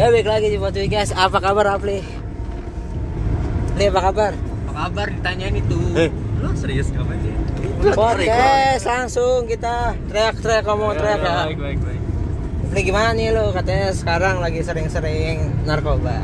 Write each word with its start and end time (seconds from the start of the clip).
Ya 0.00 0.08
balik 0.08 0.32
lagi 0.32 0.48
di 0.48 0.56
Foto 0.56 0.80
guys. 0.80 1.12
Apa 1.12 1.44
kabar 1.44 1.76
Apli? 1.76 2.00
Li 3.76 3.84
apa 3.84 4.00
kabar? 4.00 4.32
Apa 4.32 4.72
kabar 4.88 5.12
ditanyain 5.12 5.60
itu? 5.60 5.76
Eh, 5.92 6.08
lu 6.40 6.56
serius 6.56 6.88
ngapain 6.88 7.20
sih? 7.20 7.36
Podcast 7.92 8.88
langsung 8.88 9.44
kita 9.44 9.92
teriak-teriak 10.08 10.64
ngomong 10.64 10.96
teriak 10.96 11.20
ya. 11.20 11.52
Baik, 11.52 11.60
baik, 11.60 11.78
baik. 11.84 12.00
Apli 12.64 12.80
gimana 12.80 13.12
nih 13.12 13.28
lu? 13.28 13.52
Katanya 13.52 13.92
sekarang 13.92 14.40
lagi 14.40 14.64
sering-sering 14.64 15.68
narkoba. 15.68 16.16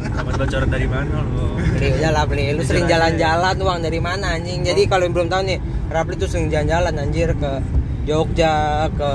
Dapat 0.00 0.32
bocoran 0.40 0.68
dari 0.72 0.88
mana 0.88 1.20
lu? 1.20 1.60
Beli 1.60 1.88
udah 1.92 2.08
lah 2.08 2.24
beli. 2.24 2.56
Lu 2.56 2.64
sering 2.64 2.88
jalan-jalan 2.88 3.60
uang 3.60 3.84
dari 3.84 4.00
mana 4.00 4.40
anjing? 4.40 4.64
Jadi 4.64 4.88
kalau 4.88 5.04
yang 5.04 5.12
belum 5.12 5.28
tahu 5.28 5.44
nih, 5.44 5.60
Rapli 5.92 6.16
tuh 6.16 6.24
sering 6.24 6.48
jalan-jalan 6.48 7.04
anjir 7.04 7.36
ke 7.36 7.60
Jogja, 8.08 8.88
ke 8.96 9.12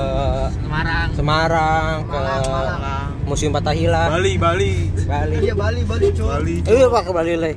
Semarang. 0.62 1.08
Semarang, 1.10 2.06
ke 2.06 2.14
Malang, 2.22 2.42
Malang. 2.46 3.15
Museum 3.26 3.50
Patahila, 3.50 4.06
Bali, 4.08 4.38
Bali. 4.38 4.72
Bali. 5.02 5.36
Iya 5.40 5.54
Bali, 5.54 5.80
Bali 5.82 6.06
coy. 6.10 6.30
Bali. 6.30 6.54
Eh, 6.62 6.72
lu 6.72 6.86
apa 6.86 7.00
ke 7.02 7.10
Bali, 7.10 7.32
Le? 7.34 7.52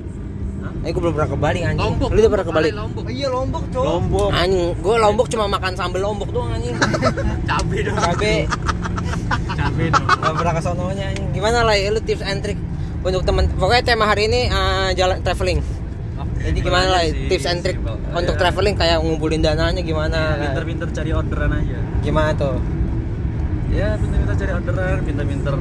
Eh, 0.80 0.89
gue 0.89 0.98
belum 0.98 1.13
pernah 1.13 1.30
ke 1.30 1.38
Bali 1.38 1.59
anjing. 1.61 1.85
Lombok. 1.85 2.09
Lu 2.09 2.17
udah 2.17 2.31
pernah 2.31 2.45
ke 2.45 2.53
Bali? 2.53 2.70
Lombok. 2.71 3.03
Oh, 3.03 3.11
iya 3.11 3.27
Lombok 3.27 3.63
coy. 3.70 3.85
Lombok. 3.85 4.30
Anjing, 4.31 4.67
gue 4.75 4.95
Lombok 4.97 5.27
cuma 5.30 5.45
makan 5.47 5.71
sambal 5.73 6.02
Lombok 6.02 6.30
doang 6.30 6.49
anjing. 6.52 6.73
Cabe 7.49 7.77
dong. 7.84 7.95
Cabe, 7.95 8.34
Cabe 9.52 9.84
dong. 9.89 10.05
gak 10.08 10.34
pernah 10.35 10.53
ke 10.53 10.61
sononya 10.61 11.05
anjing. 11.08 11.27
Gimana 11.31 11.58
lah 11.61 11.75
ya 11.75 11.89
lu 11.89 11.99
tips 11.99 12.23
and 12.23 12.39
trick 12.39 12.58
untuk 12.99 13.22
temen 13.23 13.45
Pokoknya 13.52 13.83
tema 13.86 14.03
hari 14.03 14.25
ini 14.25 14.47
eh, 14.47 14.89
jalan 14.95 15.22
traveling. 15.22 15.59
Jadi 16.39 16.59
gimana 16.59 16.88
lah 16.89 17.02
tips 17.27 17.45
and 17.45 17.59
trick 17.59 17.77
untuk 18.09 18.33
Ya. 18.33 18.39
traveling 18.39 18.73
kayak 18.73 18.97
ngumpulin 18.99 19.44
dananya 19.44 19.80
gimana? 19.80 20.39
Pinter-pinter 20.41 20.88
cari 20.89 21.11
orderan 21.11 21.52
aja. 21.53 21.77
Gimana 21.99 22.31
tuh? 22.33 22.55
Ya, 23.70 23.96
pinter-pinter 24.02 24.36
cari 24.36 24.52
orderan, 24.52 24.98
pinter-pinter 25.05 25.54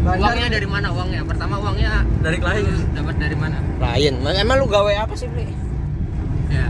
Uangnya 0.00 0.48
dari 0.48 0.64
mana 0.64 0.88
uangnya? 0.96 1.20
Pertama 1.28 1.60
uangnya 1.60 2.08
dari 2.24 2.40
klien. 2.40 2.64
dapat 2.96 3.14
dari 3.20 3.36
mana? 3.36 3.60
Lain. 3.76 4.14
Emang 4.24 4.56
lu 4.56 4.66
gawe 4.66 4.92
apa 4.96 5.12
sih, 5.12 5.28
Bli? 5.28 5.44
Ya. 6.48 6.66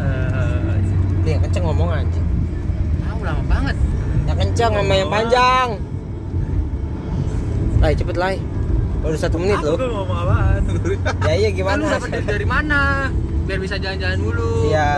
Eh, 0.00 1.28
yang 1.28 1.44
kenceng 1.44 1.64
ngomong 1.68 1.92
anjing. 1.92 2.24
Tahu 3.04 3.20
lama 3.20 3.42
banget. 3.44 3.76
Yang 4.24 4.38
kenceng 4.48 4.72
sama 4.80 4.94
yang 4.96 5.10
panjang. 5.12 5.68
Lai, 7.84 7.92
cepet 7.92 8.16
Lai. 8.16 8.36
Baru 9.04 9.16
satu 9.20 9.36
menit 9.36 9.60
loh. 9.60 9.76
ngomong 9.76 10.16
apaan? 10.24 10.62
Ya 11.28 11.34
iya 11.36 11.50
Kan 11.52 11.76
lu 11.76 11.84
gimana? 11.84 12.00
dapat 12.00 12.24
dari 12.24 12.46
mana? 12.48 12.80
Biar 13.44 13.58
bisa 13.60 13.76
jalan-jalan 13.76 14.18
dulu. 14.18 14.72
Iya. 14.72 14.88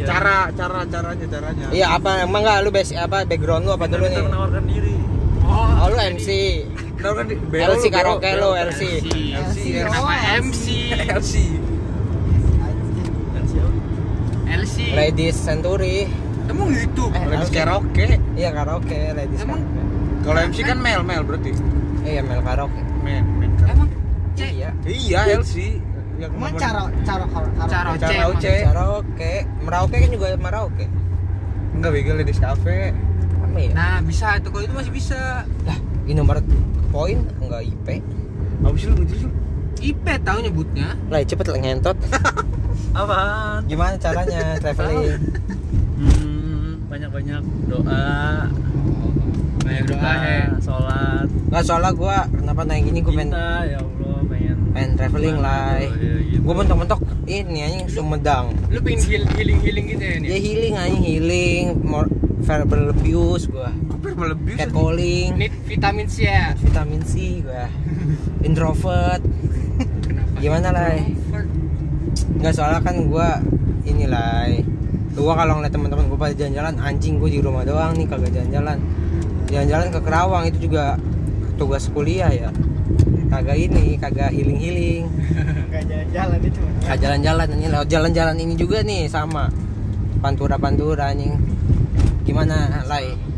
Ya. 0.00 0.06
Cara 0.08 0.36
cara 0.56 0.80
caranya 0.88 1.26
caranya. 1.28 1.66
Iya 1.68 1.86
apa 1.94 2.10
emang 2.24 2.40
enggak 2.40 2.58
lu 2.64 2.70
basic 2.72 2.96
apa 2.96 3.28
background 3.28 3.68
lu 3.68 3.72
apa 3.76 3.84
dulu 3.86 4.04
nih? 4.08 4.22
Menawarkan 4.24 4.64
diri. 4.64 4.94
Oh, 5.44 5.68
Oh 5.84 5.86
lu 5.92 5.98
MC. 6.16 6.28
Kenapa 6.96 7.20
di 7.24 7.34
LC 7.40 7.84
karaoke 7.88 8.30
lu 8.36 8.50
LC. 8.52 8.80
MC. 9.00 9.08
LC. 9.36 9.58
Kenapa 9.84 10.12
MC? 10.40 10.64
LC. 11.08 11.32
LC. 14.50 14.76
Ladies 14.96 15.36
Century. 15.36 16.08
Emang 16.50 16.74
gitu? 16.74 17.06
Eh, 17.14 17.24
Ladies 17.30 17.50
karaoke. 17.52 18.04
Iya 18.34 18.50
karaoke 18.50 18.98
Ladies 19.14 19.40
Emang? 19.44 19.60
karaoke. 19.62 20.24
Kalau 20.24 20.40
MC 20.44 20.58
kan 20.64 20.78
mel 20.80 21.00
mel 21.04 21.22
berarti. 21.24 21.50
Iya 22.02 22.20
Mel 22.24 22.40
karaoke. 22.42 22.80
Men. 23.04 23.24
men. 23.38 23.50
Emang? 23.64 23.88
Iya. 24.36 24.70
Iya 24.84 25.20
LC. 25.40 25.78
Yang 26.20 26.32
Emang 26.36 26.52
cara 26.60 26.80
cara 27.00 27.24
cara 27.24 27.46
Cara 27.64 27.66
Cara 27.66 27.90
Cek, 27.96 28.12
Karaoke. 28.12 28.54
Karaoke. 28.68 29.34
Merauke 29.64 29.96
kan 29.96 30.10
juga 30.12 30.26
Merauke. 30.36 30.86
enggak 31.70 31.90
bego 31.96 32.12
ladies 32.12 32.36
cafe. 32.36 32.92
Apa 33.40 33.56
ya? 33.56 33.70
Nah, 33.72 33.96
bisa 34.04 34.36
itu 34.36 34.48
kalau 34.52 34.64
itu 34.68 34.74
masih 34.76 34.92
bisa. 34.92 35.48
Lah, 35.64 35.78
ini 36.04 36.12
nomor 36.12 36.44
poin 36.92 37.24
enggak 37.40 37.64
IP. 37.64 38.04
Apa 38.60 38.74
sih 38.76 38.86
lu 38.92 38.94
ngejelas 39.00 39.22
lu? 39.24 39.30
IP 39.80 40.04
tahu 40.20 40.38
nyebutnya. 40.44 40.92
Lah 41.08 41.24
cepet 41.24 41.46
lah 41.48 41.56
ngentot. 41.56 41.96
Apaan? 42.92 43.64
Gimana 43.64 43.96
caranya 43.96 44.60
traveling? 44.60 45.24
Hmm, 45.96 46.84
banyak-banyak 46.92 47.42
doa. 47.64 48.04
Banyak 49.64 49.84
doa 49.88 50.12
ya. 50.20 50.44
sholat. 50.60 51.26
Enggak 51.48 51.62
soalnya 51.64 51.90
gua 51.96 52.16
kenapa 52.28 52.60
naik 52.68 52.92
gini 52.92 53.00
gua 53.00 53.14
pengen 53.16 53.32
ya 53.72 53.80
Pengen 54.80 54.96
traveling 54.96 55.38
lah. 55.38 55.76
Iya, 55.76 55.92
gitu. 56.24 56.40
Gua 56.40 56.54
mentok-mentok 56.56 57.00
ini 57.28 57.58
anjing 57.60 57.84
Sumedang. 57.86 58.56
Lu 58.72 58.80
pengen 58.80 59.00
heal- 59.04 59.28
healing-healing 59.36 59.84
gitu 59.86 60.00
ya 60.02 60.16
nih? 60.16 60.26
Ya 60.26 60.38
healing 60.40 60.74
anjing 60.74 61.04
healing, 61.04 61.64
more 61.84 62.08
verbal 62.40 62.88
abuse 62.88 63.44
gua. 63.44 63.68
Hampir 63.68 64.16
melebih. 64.16 64.56
Catcalling, 64.56 65.28
Need 65.36 65.52
vitamin 65.68 66.08
C 66.08 66.24
ya. 66.24 66.56
vitamin 66.56 67.04
C 67.04 67.12
gua. 67.44 67.68
Introvert. 68.48 69.20
Kenapa? 70.00 70.40
Gimana 70.40 70.68
lah? 70.72 70.96
Enggak 72.32 72.52
soalnya 72.56 72.80
kan 72.80 72.96
gua 73.04 73.36
inilah 73.84 74.48
gua 75.12 75.36
kalau 75.36 75.60
ngeliat 75.60 75.76
teman-teman 75.76 76.08
gua 76.08 76.18
pada 76.18 76.34
jalan-jalan 76.34 76.74
anjing 76.80 77.20
gua 77.20 77.28
di 77.28 77.38
rumah 77.38 77.68
doang 77.68 77.92
nih 78.00 78.08
kagak 78.08 78.32
jalan-jalan. 78.32 78.80
Jalan-jalan 79.52 79.86
ke 79.92 80.00
Kerawang 80.00 80.44
itu 80.48 80.72
juga 80.72 80.96
tugas 81.60 81.84
kuliah 81.92 82.32
ya. 82.32 82.48
Kagak 83.30 83.56
ini, 83.56 83.94
kagak 83.94 84.34
jalan-jalan 84.34 86.40
itu. 86.42 86.60
Kagak 86.82 86.98
jalan-jalan 86.98 87.48
ini 87.54 87.66
lewat 87.70 87.88
jalan-jalan 87.88 88.36
ini 88.42 88.54
juga 88.58 88.82
nih 88.82 89.06
sama 89.06 89.46
pantura-pantura 90.18 91.14
anjing. 91.14 91.38
Gimana, 92.26 92.82
Lai? 92.90 93.30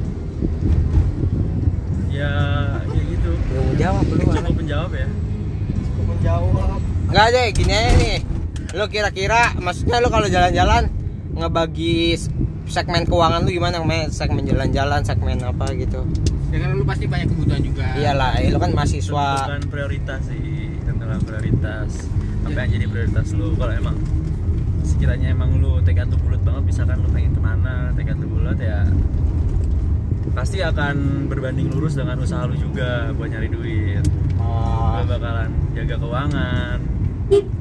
ya 2.12 2.28
kayak 2.84 3.04
gitu 3.08 3.30
Belum 3.48 3.72
jawab 3.80 4.04
belum. 4.04 4.26
cukup 4.36 4.54
menjawab 4.60 4.90
ya 4.92 5.08
Cukup 5.80 6.04
menjawab. 6.12 6.78
Enggak 7.08 7.26
deh, 7.32 7.46
gini 7.56 7.72
aja 7.72 7.92
nih. 7.96 8.18
Lo 8.76 8.84
kira-kira 8.92 9.40
maksudnya 9.56 9.96
lo 10.04 10.08
kalau 10.12 10.28
jalan-jalan 10.28 10.92
ngebagi 11.32 12.20
segmen 12.68 13.08
keuangan 13.08 13.44
lu 13.44 13.50
gimana 13.52 13.80
Men? 13.80 14.12
segmen 14.12 14.44
jalan-jalan, 14.44 15.00
segmen 15.04 15.40
apa 15.40 15.72
gitu. 15.72 16.04
Ya 16.52 16.58
kan 16.58 16.76
lu 16.76 16.84
pasti 16.84 17.04
banyak 17.06 17.26
kebutuhan 17.26 17.62
juga. 17.62 17.86
Iyalah, 17.94 18.30
eh, 18.38 18.52
lo 18.52 18.58
kan 18.58 18.70
mahasiswa. 18.70 19.26
tentukan 19.40 19.64
prioritas 19.66 20.20
sih 20.22 20.44
tentukan 20.82 21.18
prioritas 21.22 21.90
apa 22.42 22.58
yang 22.58 22.70
jadi 22.72 22.86
prioritas 22.86 23.26
lu 23.32 23.54
kalau 23.54 23.72
emang 23.72 23.96
sekiranya 24.82 25.30
emang 25.30 25.56
lu 25.56 25.78
tekad 25.80 26.06
lu 26.06 26.18
bulat 26.18 26.42
banget 26.42 26.62
misalkan 26.66 26.98
lu 26.98 27.08
pengen 27.08 27.32
ke 27.32 27.40
mana 27.40 27.74
tekad 27.92 28.18
lu 28.18 28.28
bulat 28.28 28.58
ya 28.58 28.82
pasti 30.32 30.58
akan 30.60 30.96
berbanding 31.26 31.68
lurus 31.68 31.94
dengan 31.94 32.18
usaha 32.18 32.44
lu 32.44 32.56
juga 32.56 33.12
buat 33.12 33.28
nyari 33.28 33.48
duit 33.48 34.04
Oh. 34.36 34.98
lu 34.98 35.06
bakalan 35.06 35.48
jaga 35.72 35.94
keuangan 35.96 36.78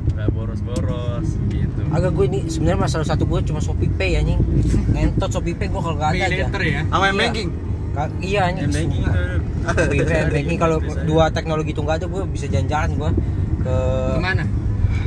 nggak 0.10 0.28
boros-boros 0.32 1.28
gitu 1.48 1.82
Agak 1.90 2.12
gue 2.12 2.26
ini 2.26 2.40
sebenarnya 2.46 2.80
masalah 2.82 3.06
satu 3.06 3.24
gue 3.24 3.40
cuma 3.44 3.60
Shopee 3.60 3.88
Pay 3.90 4.16
anjing. 4.16 4.40
Ngentot 4.94 5.30
Shopee 5.30 5.54
Pay 5.54 5.68
gue 5.68 5.78
kalau 5.78 5.94
gak 5.94 6.10
ada 6.10 6.18
Pay 6.18 6.24
aja. 6.26 6.46
later 6.46 6.64
ya. 6.66 6.82
Sama 6.86 7.06
Iya. 7.06 7.14
banking. 7.14 7.50
Ka- 7.92 8.14
iya 8.24 8.48
anjing. 8.48 8.72
Banking 10.32 10.60
kalau 10.64 10.80
dua 11.04 11.28
teknologi 11.30 11.76
itu 11.76 11.82
nggak 11.84 12.02
ada 12.02 12.08
gue 12.08 12.24
bisa 12.32 12.48
jalan-jalan 12.48 12.90
gue 12.96 13.12
ke 13.62 13.76
Gimana? 14.18 14.44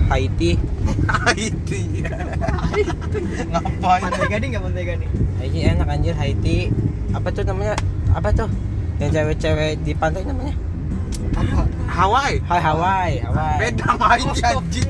Haiti. 0.05 0.53
IT. 1.33 1.71
Ngapain? 3.49 4.01
Pantai 4.05 4.29
Gading 4.29 4.51
enggak 4.53 4.65
Pantai 4.69 4.85
Gading? 4.85 5.11
Haiti 5.41 5.59
enak 5.65 5.89
anjir 5.89 6.15
Haiti. 6.17 6.59
Apa 7.17 7.29
tuh 7.33 7.43
namanya? 7.49 7.75
Apa 8.13 8.29
tuh? 8.37 8.49
Yang 9.01 9.11
cewek-cewek 9.17 9.73
di 9.83 9.93
pantai 9.97 10.23
namanya? 10.29 10.55
Apa? 11.35 11.67
Hawaii. 11.89 12.37
Hai 12.47 12.61
Hawaii, 12.61 13.15
Hawaii. 13.25 13.59
Beda 13.65 13.85
sama 13.91 14.07
IT 14.19 14.39
anjing. 14.45 14.89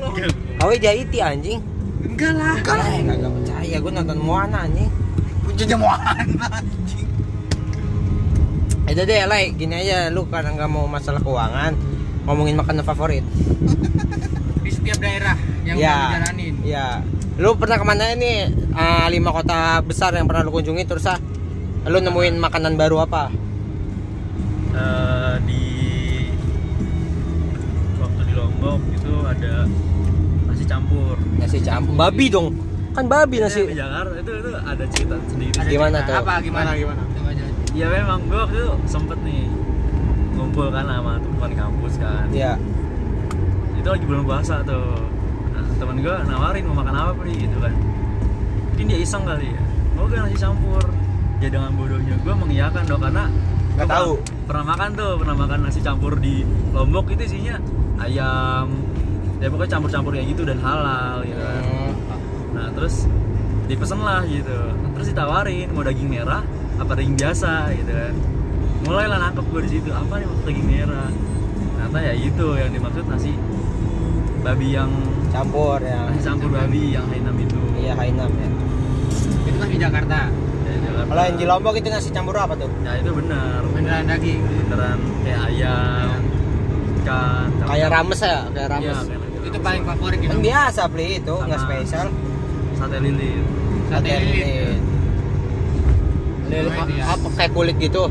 Hawaii 0.59 0.79
di 0.83 0.87
Haiti 0.91 1.19
anjing. 1.23 1.59
Enggak 2.05 2.31
lah. 2.37 2.55
Eh, 2.59 3.01
kagak 3.07 3.31
percaya 3.33 3.75
gue 3.81 3.91
nonton 3.91 4.19
Moana 4.19 4.57
anjing. 4.67 4.89
Punya 5.47 5.77
mana 5.79 6.45
anjing. 6.59 7.07
Itu 8.85 9.01
deh, 9.01 9.25
Lai, 9.25 9.49
gini 9.51 9.75
aja 9.75 10.07
lu 10.07 10.25
karena 10.25 10.53
nggak 10.53 10.69
mau 10.69 10.85
masalah 10.85 11.17
keuangan, 11.17 11.73
ngomongin 12.23 12.55
makanan 12.55 12.83
favorit. 12.83 13.25
Di 14.63 14.69
setiap 14.69 14.97
daerah 14.97 15.33
yang 15.63 15.75
ya, 15.75 15.89
udah 15.89 15.97
dijalanin. 16.11 16.53
ya. 16.63 16.87
Lu 17.35 17.53
pernah 17.53 17.75
ke 17.75 17.83
mana 17.83 18.11
ini? 18.11 18.45
Ah, 18.71 19.05
lima 19.07 19.29
kota 19.29 19.81
besar 19.81 20.13
yang 20.13 20.25
pernah 20.25 20.41
lu 20.41 20.51
kunjungi 20.51 20.83
terus 20.83 21.05
ah, 21.05 21.17
lu 21.83 21.97
nemuin 21.97 22.37
makanan 22.37 22.73
baru 22.75 23.01
apa? 23.01 23.29
Eh, 24.71 25.35
di 25.43 25.63
waktu 27.95 28.21
di 28.23 28.33
Lombok 28.33 28.79
itu 28.91 29.13
ada 29.23 29.53
nasi 30.45 30.63
campur 30.63 31.15
Nasi 31.35 31.57
campur. 31.59 31.93
Babi 31.95 32.25
dong. 32.27 32.47
Kan 32.91 33.05
babi 33.05 33.37
Itu 33.37 33.43
nasi. 33.43 33.61
di 33.65 33.75
Jakarta 33.75 34.15
itu 34.15 34.31
itu 34.31 34.49
ada 34.55 34.83
cerita 34.87 35.15
sendiri 35.25 35.51
Ada 35.53 35.67
Gimana 35.67 35.97
cerita. 35.97 36.07
tuh? 36.07 36.15
Apa 36.21 36.33
gimana? 36.39 36.69
Gimana. 36.73 37.01
Ya 37.75 37.87
memang. 37.91 38.19
Gue 38.25 38.39
waktu 38.39 38.55
itu 38.63 38.69
sempet 38.87 39.19
nih 39.21 39.45
ngumpul 40.35 40.71
kan 40.71 40.87
sama 40.87 41.19
teman 41.19 41.51
kampus 41.53 41.93
kan. 41.99 42.25
Ya. 42.31 42.55
itu 43.75 43.93
lagi 43.93 44.05
bulan 44.07 44.23
puasa 44.25 44.65
tuh. 44.65 44.97
Nah, 45.53 45.63
teman 45.77 46.01
gue 46.01 46.15
nawarin 46.25 46.63
mau 46.65 46.81
makan 46.81 46.95
apa 46.95 47.11
pri 47.13 47.33
gitu 47.37 47.57
kan. 47.61 47.75
Mungkin 48.73 48.85
dia 48.89 48.99
iseng 48.99 49.23
kali 49.27 49.53
ya. 49.53 49.61
Mau 49.93 50.09
gak 50.09 50.25
nasi 50.25 50.37
campur. 50.41 50.83
Ya 51.43 51.51
dengan 51.51 51.75
bodohnya 51.75 52.15
gue 52.17 52.33
mengiyakan 52.33 52.83
dong 52.87 53.03
karena 53.03 53.27
Nggak 53.75 53.87
tahu. 53.91 54.11
pernah 54.47 54.65
makan 54.73 54.89
tuh. 54.95 55.13
Pernah 55.21 55.35
makan 55.37 55.59
nasi 55.67 55.79
campur 55.83 56.17
di 56.17 56.41
lombok 56.73 57.11
itu 57.13 57.29
isinya 57.29 57.55
ayam. 58.01 58.71
Ya 59.37 59.51
pokoknya 59.51 59.77
campur-campur 59.77 60.15
kayak 60.15 60.27
gitu 60.31 60.47
dan 60.47 60.57
halal 60.63 61.21
gitu 61.27 61.43
kan. 61.43 61.61
Hmm. 61.61 61.93
nah 62.55 62.71
terus 62.71 63.03
dipesen 63.67 63.99
lah 63.99 64.23
gitu. 64.25 64.57
Terus 64.95 65.07
ditawarin 65.11 65.67
mau 65.75 65.83
daging 65.83 66.07
merah 66.09 66.41
apa 66.75 66.91
daging 66.93 67.15
biasa 67.15 67.51
gitu 67.73 67.91
kan. 67.91 68.13
Mulailah 68.83 69.17
nangkep 69.19 69.45
gue 69.45 69.61
di 69.63 69.71
situ 69.71 69.89
apa 69.89 70.13
nih 70.15 70.25
maksud 70.25 70.43
daging 70.45 70.67
merah? 70.67 71.09
Ternyata 71.75 71.97
ya 72.01 72.13
itu 72.13 72.47
yang 72.53 72.71
dimaksud 72.71 73.05
nasi 73.05 73.31
babi 74.41 74.67
yang 74.69 74.91
campur 75.29 75.79
ya. 75.79 76.05
nasi 76.05 76.21
campur 76.21 76.49
babi 76.49 76.93
yang 76.93 77.05
Hainam 77.07 77.35
itu. 77.35 77.59
Iya 77.75 77.93
Hainam 77.93 78.31
ya. 78.31 78.49
Itu 79.43 79.57
kan 79.57 79.67
di 79.67 79.77
Jakarta. 79.77 80.19
ya, 80.61 80.73
Jakarta. 80.75 81.07
kalau 81.07 81.23
yang 81.23 81.37
di 81.37 81.45
Lombok 81.45 81.73
itu 81.75 81.87
nasi 81.87 82.09
campur 82.09 82.35
apa 82.35 82.53
tuh? 82.55 82.69
Ya 82.81 82.93
itu 82.95 83.09
benar. 83.11 83.59
Beneran 83.67 84.05
daging. 84.05 84.41
beneran 84.65 84.97
kayak 85.21 85.41
ayam 85.47 86.19
ikan 86.99 87.47
campur- 87.53 87.69
kayak 87.71 87.89
rames 87.91 88.19
ya 88.19 88.37
kayak 88.45 88.55
Iya, 88.55 88.65
rames 88.67 88.97
kayak 88.99 89.19
gitu. 89.21 89.45
Itu 89.45 89.57
paling 89.61 89.83
favorit 89.83 90.17
kan 90.17 90.25
gitu. 90.25 90.37
biasa 90.41 90.81
beli 90.89 91.07
itu 91.15 91.35
nggak 91.39 91.59
spesial. 91.59 92.07
sate 92.75 92.97
lilit 92.99 93.45
Sate 93.87 94.09
lilit. 94.11 94.81
Itu 96.47 96.69
ya. 96.93 97.05
apa 97.09 97.27
kayak 97.33 97.51
kulit 97.51 97.75
gitu. 97.77 98.03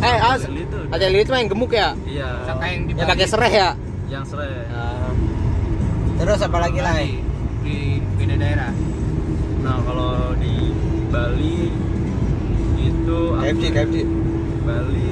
Eh 0.00 0.16
tuh. 0.64 0.82
ada 0.88 1.06
lilit 1.06 1.28
mah 1.28 1.38
yang 1.38 1.50
gemuk 1.50 1.70
ya? 1.70 1.88
Iya. 2.02 2.28
Yang 2.46 2.58
di 2.80 2.92
yang 2.94 3.08
pakai 3.08 3.26
serai 3.26 3.52
ya? 3.52 3.70
Yang 4.06 4.24
serai 4.28 4.50
Ah. 4.68 5.10
terus 6.16 6.40
apa 6.40 6.58
lagi 6.58 6.78
lah 6.78 6.94
Bali, 6.94 7.20
Di 7.60 7.76
beda 8.14 8.34
daerah. 8.36 8.72
nah 9.60 9.76
kalau 9.80 10.12
di 10.36 10.54
Bali 11.08 11.68
itu? 12.78 13.18
KFC 13.36 13.64
KFC 13.70 13.96
Bali. 14.62 15.10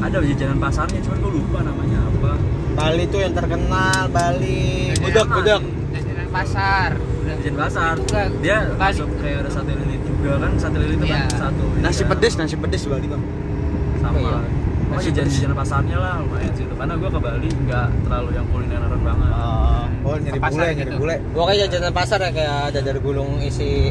Ada 0.00 0.18
jajanan 0.20 0.58
pasarnya 0.58 0.98
cuman 1.00 1.18
gue 1.20 1.32
lupa 1.32 1.58
namanya 1.62 1.98
apa. 2.04 2.32
Bali 2.72 3.04
tuh 3.06 3.20
yang 3.20 3.32
terkenal 3.32 4.02
Bali. 4.08 4.90
Jajanan 4.92 5.02
gudeg 5.04 5.28
gudeg 5.30 5.62
Jajanan 5.92 6.28
pasar. 6.28 6.90
Udah. 6.94 7.34
jajan 7.38 7.54
pasar. 7.56 7.94
Itu 7.98 8.14
dia 8.40 8.58
Bali. 8.72 8.98
masuk 8.98 9.08
kayak 9.18 9.36
ada 9.40 9.50
sate 9.52 9.72
lilit 9.72 10.01
juga 10.22 10.36
kan 10.38 10.52
sate 10.54 10.76
lilit 10.78 10.94
itu 10.94 11.04
kan 11.04 11.10
Iya. 11.10 11.22
satu 11.32 11.64
ini 11.68 11.82
Nasi 11.82 12.02
pedes, 12.04 12.34
nasi 12.36 12.54
pedes 12.56 12.82
Bali 12.84 13.06
bang. 13.06 13.22
sama. 13.98 14.14
Oh, 14.14 14.20
iya. 14.20 14.30
oh 14.32 14.42
Nasi 14.92 15.08
jajan 15.08 15.24
pedes. 15.24 15.34
jajan 15.36 15.52
pasarnya 15.52 15.96
lah 15.96 16.14
lumayan 16.18 16.52
situ 16.52 16.72
karena 16.72 16.94
gue 16.94 17.08
ke 17.08 17.20
Bali 17.20 17.48
nggak 17.60 17.86
terlalu 18.02 18.30
yang 18.32 18.46
kulineran 18.48 19.00
banget. 19.00 19.30
Oh, 20.02 20.14
nyari 20.16 20.30
Ke 20.32 20.40
pasar 20.40 20.50
bule, 20.52 20.66
nyari 20.68 20.82
gitu. 20.84 20.96
bule. 20.96 21.16
pokoknya 21.32 21.58
jajanan 21.64 21.92
pasar 21.92 22.18
ya 22.20 22.30
kayak 22.32 22.62
dadar 22.72 22.96
gulung 22.98 23.30
isi 23.40 23.90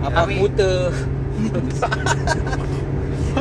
apa 0.00 0.18
Tapi- 0.20 0.38
pute 0.40 0.72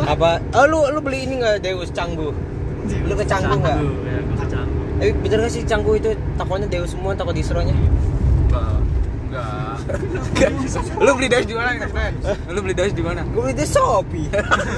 apa? 0.04 0.30
Oh 0.54 0.66
lu 0.66 0.80
lu 0.90 1.00
beli 1.00 1.26
ini 1.26 1.36
nggak 1.38 1.62
Deus? 1.62 1.90
Canggu. 1.92 2.30
Lu 3.04 3.14
ke 3.14 3.26
Canggu 3.26 3.56
nggak? 3.56 3.78
ya 3.78 4.18
gue 4.20 4.36
ke 4.36 4.48
Canggu. 4.48 4.80
Eh 5.00 5.12
bener 5.16 5.38
gak 5.40 5.52
sih 5.52 5.62
Canggu 5.64 5.92
itu 5.96 6.10
takonya 6.36 6.68
Deus 6.68 6.90
semua 6.92 7.12
takut 7.12 7.34
disronya 7.34 7.74
enggak 9.32 9.80
Lu 11.00 11.12
beli 11.16 11.28
Deus 11.28 11.46
di 11.46 11.56
mana? 11.56 11.72
Lu 12.46 12.60
beli 12.60 12.74
Deus 12.74 12.92
di 12.92 13.00
mana? 13.00 13.22
gue 13.24 13.42
beli 13.42 13.54
di 13.54 13.66
Shopee 13.66 14.28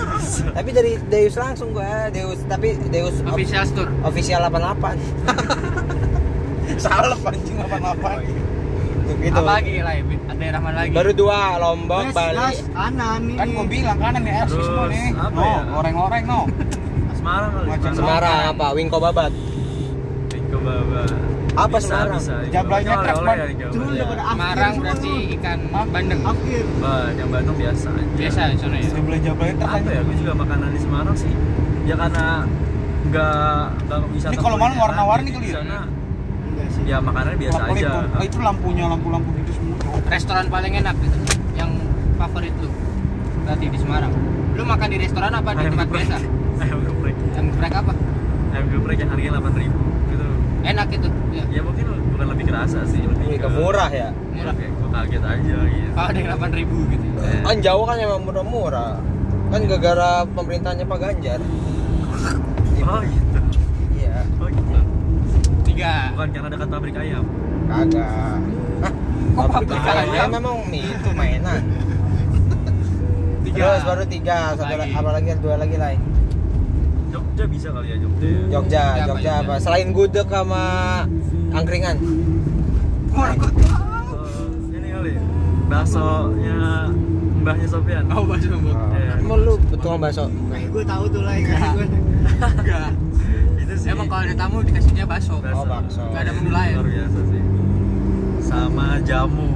tapi 0.55 0.69
dari 0.69 0.93
Deus 1.03 1.33
langsung 1.35 1.73
gua 1.73 2.07
Deus 2.09 2.37
tapi 2.45 2.77
Deus 2.87 3.17
of- 3.19 3.33
Official 3.33 3.65
store. 3.65 3.89
official 4.03 4.41
88 4.45 4.93
Salah 6.79 7.17
anjing 7.19 7.57
apa-apa. 7.59 8.11
gitu 9.15 9.35
Apa 9.35 9.41
lagi 9.53 9.79
lah? 9.79 9.93
Daerah 10.33 10.59
mana 10.59 10.77
lagi? 10.81 10.91
baru 10.91 11.11
dua 11.11 11.55
Lombok 11.57 12.11
Bali 12.11 12.59
Anan 12.73 13.21
ini. 13.25 13.35
Kan 13.35 13.47
gua 13.49 13.65
bilang 13.65 13.97
kanan 13.97 14.21
ya, 14.21 14.43
Terus, 14.43 14.63
semua 14.63 14.85
nih. 14.87 15.07
apa 15.13 15.31
No, 15.33 15.43
ya? 15.43 15.59
goreng-goreng 15.69 16.23
no. 16.25 16.41
Semarang 17.13 17.49
kali 17.53 17.67
Semarang 17.93 18.39
apa 18.49 18.65
Wingko 18.73 18.97
Babat 18.99 19.31
Ke 20.29 20.57
Baba 20.57 21.03
Apa 21.53 21.77
bisa, 21.77 21.85
Semarang? 21.85 22.17
bisa 22.17 22.35
Jablanya 22.49 22.95
ya 23.05 23.13
Semarang 23.13 24.71
semua 24.73 24.83
berarti 24.83 25.13
ikan 25.37 25.59
bandeng. 25.93 26.21
Akhir. 26.25 26.63
Bah, 26.81 27.07
yang 27.13 27.29
Bandung 27.29 27.57
biasa 27.57 27.87
aja. 27.93 28.13
Biasa 28.17 28.39
di 28.49 28.57
sana 28.57 28.75
ya. 28.81 28.89
Jabla-jablanya 28.89 29.53
Apa 29.61 29.89
ya? 29.93 30.01
Gue 30.01 30.15
juga 30.17 30.33
makanan 30.33 30.67
di 30.73 30.79
Semarang 30.81 31.15
sih. 31.15 31.33
Ya 31.85 31.95
karena 31.99 32.27
nggak 33.13 33.61
nggak 33.85 33.99
wisata. 34.17 34.31
Ini 34.33 34.37
kalau 34.41 34.57
malam 34.57 34.73
kulineran, 34.73 34.83
warna-warni 34.89 35.29
kali 35.29 35.45
di 35.45 35.51
ya? 35.51 35.55
sana 35.61 35.79
Enggak 36.43 36.67
sih. 36.73 36.83
ya 36.89 36.97
makanannya 36.97 37.37
biasa 37.37 37.61
aja. 37.69 37.89
Oh, 38.17 38.23
itu 38.25 38.37
lampunya, 38.41 38.85
lampu-lampu 38.89 39.29
gitu 39.37 39.51
semua. 39.53 39.77
Restoran 40.09 40.45
paling 40.49 40.73
enak 40.73 40.95
gitu. 41.05 41.17
Yang 41.53 41.71
favorit 42.17 42.53
lu. 42.57 42.69
Berarti 43.45 43.65
di 43.69 43.77
Semarang. 43.77 44.11
Lu 44.53 44.63
makan 44.65 44.87
di 44.89 44.97
restoran 45.01 45.31
apa 45.33 45.49
di 45.53 45.61
Ayam 45.61 45.73
tempat 45.77 45.87
biasa? 45.93 46.15
Ayam 46.63 46.79
geprek. 46.81 47.15
Yang 47.37 47.45
geprek 47.53 47.73
apa? 47.77 47.93
Ayam 48.53 48.65
geprek 48.73 48.97
yang 48.97 49.09
harganya 49.13 49.31
delapan 49.37 49.53
ribu. 49.61 49.82
Enak 50.63 50.87
itu. 50.89 51.07
Ya. 51.29 51.43
Ya 51.49 51.61
mungkin 51.61 51.83
bukan 52.09 52.27
lebih 52.29 52.45
kerasa 52.47 52.79
sih, 52.85 53.01
lebih 53.01 53.35
ke 53.35 53.47
murah 53.47 53.89
ya 53.89 54.09
Murah. 54.31 54.53
Kayak 54.53 54.71
gue 54.73 54.89
kaget 54.89 55.23
aja 55.23 55.57
gitu. 55.65 55.91
Oh, 55.93 56.05
ada 56.05 56.17
yang 56.17 56.29
8000 56.31 56.63
gitu. 56.89 57.05
Eh, 57.19 57.39
kan 57.41 57.57
Jawa 57.59 57.83
kan 57.85 57.97
emang 57.97 58.21
murah-murah 58.23 58.93
kan 59.49 59.59
gara-gara 59.63 60.11
pemerintahnya 60.25 60.83
Pak 60.83 60.97
Ganjar 60.99 61.39
Oh 62.81 62.99
gitu. 63.01 63.39
iya 63.93 64.17
Oh 64.35 64.47
gitu. 64.47 64.77
Tiga. 65.63 65.93
Bukan 66.11 66.27
karena 66.31 66.47
dekat 66.49 66.67
pabrik 66.69 66.95
ayam. 66.95 67.23
kagak 67.63 68.39
Hah? 68.79 68.93
Kok 69.33 69.47
Pabrik 69.47 69.79
ayam 69.79 70.07
ayam? 70.09 70.29
memang 70.31 70.57
itu 70.69 71.09
mainan 71.11 71.61
Tiga. 73.43 73.59
terus 73.69 73.83
baru 73.83 74.03
tiga 74.05 74.37
satu 74.53 74.65
Lagi. 74.65 74.79
lagi. 74.81 74.93
apa 74.95 75.09
lagi 75.11 75.29
dua 75.37 75.55
lagi 75.57 75.75
lah 75.75 75.91
Jogja 77.33 77.49
bisa 77.49 77.67
kali 77.73 77.87
ya 77.89 77.97
Jogja. 77.97 78.21
ya? 78.21 78.41
Jogja 78.45 78.53
Jogja 78.53 78.81
apa, 78.85 78.93
Jogja 78.93 79.09
Jogja? 79.09 79.33
apa 79.41 79.53
selain 79.57 79.87
gudeg 79.89 80.27
sama 80.29 80.63
angkringan 81.49 81.97
Eh, 83.13 83.33
ini 84.71 84.89
kali 84.89 85.13
baksonya 85.65 86.89
mbahnya 87.41 87.67
Sofian. 87.67 88.05
Oh, 88.07 88.23
bakso 88.23 88.53
Mbak. 88.53 88.73
Iya. 88.93 89.13
emang 89.19 89.39
lu 89.41 89.53
betul 89.67 89.97
bakso 89.97 90.25
Kayak 90.47 90.69
gue 90.69 90.83
tahu 90.83 91.03
tuh 91.09 91.21
lah 91.21 91.33
gue. 91.35 91.87
Enggak. 92.55 92.89
Itu 93.59 93.73
sih. 93.75 93.87
Emang 93.89 94.07
kalau 94.07 94.23
ada 94.23 94.33
tamu 94.33 94.57
dikasihnya 94.61 95.05
bakso. 95.05 95.41
Oh, 95.41 95.65
bakso. 95.67 96.01
Nggak 96.07 96.21
ada 96.23 96.31
menu 96.31 96.49
lain. 96.49 96.73
Luar 96.77 96.87
biasa 96.87 97.19
sih. 97.27 97.41
Sama 98.39 98.85
jamu. 99.03 99.49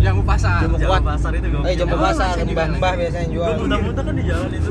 Jamu 0.00 0.20
pasar. 0.22 0.64
Jamu 0.64 0.76
Jamu 0.76 0.90
kuat. 0.90 1.02
pasar 1.04 1.30
itu 1.30 1.46
gue. 1.46 1.60
eh 1.62 1.74
jamu 1.74 1.92
Oh, 1.92 2.00
pasar 2.00 2.32
jualan. 2.34 2.48
mbah-mbah 2.50 2.92
biasanya 2.96 3.28
jual 3.28 3.46
Gue 3.46 3.60
muntah-muntah 3.60 4.02
kan 4.02 4.14
di 4.16 4.24
jalan 4.24 4.48
itu. 4.50 4.70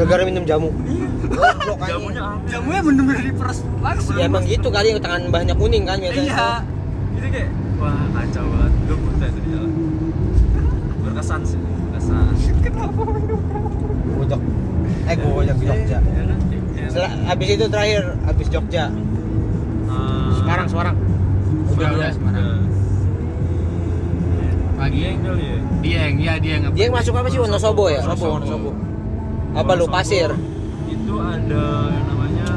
gara 0.00 0.22
minum 0.22 0.44
jamu 0.44 0.68
anjing. 0.70 1.90
Jamunya 1.90 2.22
apa? 2.24 2.46
Jamunya 2.46 2.80
bener-bener 2.80 3.22
diperes 3.24 3.58
langsung. 3.78 4.14
ya 4.14 4.24
emang 4.24 4.42
gitu 4.44 4.68
kali 4.68 4.88
tangan 4.96 5.20
mbahnya 5.26 5.54
kuning 5.54 5.84
kan 5.84 5.98
biasanya 5.98 6.22
Iya. 6.24 6.50
Itu 7.12 7.26
kayak 7.28 7.48
wah 7.76 7.98
kacau 8.12 8.44
banget. 8.46 8.72
Gue 8.80 8.96
muntah 8.96 9.26
itu 9.28 9.40
di 9.40 9.48
jalan. 9.50 9.70
Berkesan 11.00 11.40
sih. 11.42 11.58
Berkesan. 11.58 12.24
gudeg 14.12 14.40
eh 15.02 15.16
gudeg 15.16 15.56
Jogja 15.58 15.98
Ya 15.98 16.22
kan? 16.22 16.38
Ya. 16.72 16.86
Setelah, 16.86 17.12
habis 17.26 17.48
itu 17.48 17.64
terakhir 17.66 18.02
habis 18.22 18.46
Jogja 18.48 18.84
Ah, 19.86 20.30
Semarang 20.32 20.66
Semarang 20.66 20.96
Udah, 21.68 21.88
udah 21.90 22.10
Semarang. 22.12 22.69
Pagi 24.80 24.96
Dieng 24.98 25.18
kali 25.20 25.44
ya. 25.44 25.58
Dieng, 25.80 26.14
iya 26.18 26.34
Dieng. 26.36 26.62
dia 26.72 26.84
yang 26.86 26.94
masuk 26.94 27.12
apa 27.12 27.28
sih 27.28 27.36
Wonosobo 27.36 27.84
ya 27.86 28.00
Wonosobo. 28.00 28.32
Wonosobo 28.34 28.70
apa 29.52 29.72
lu 29.74 29.86
pasir 29.86 30.30
Itu 30.86 31.14
ada 31.18 31.64
yang 31.90 32.06
namanya 32.06 32.48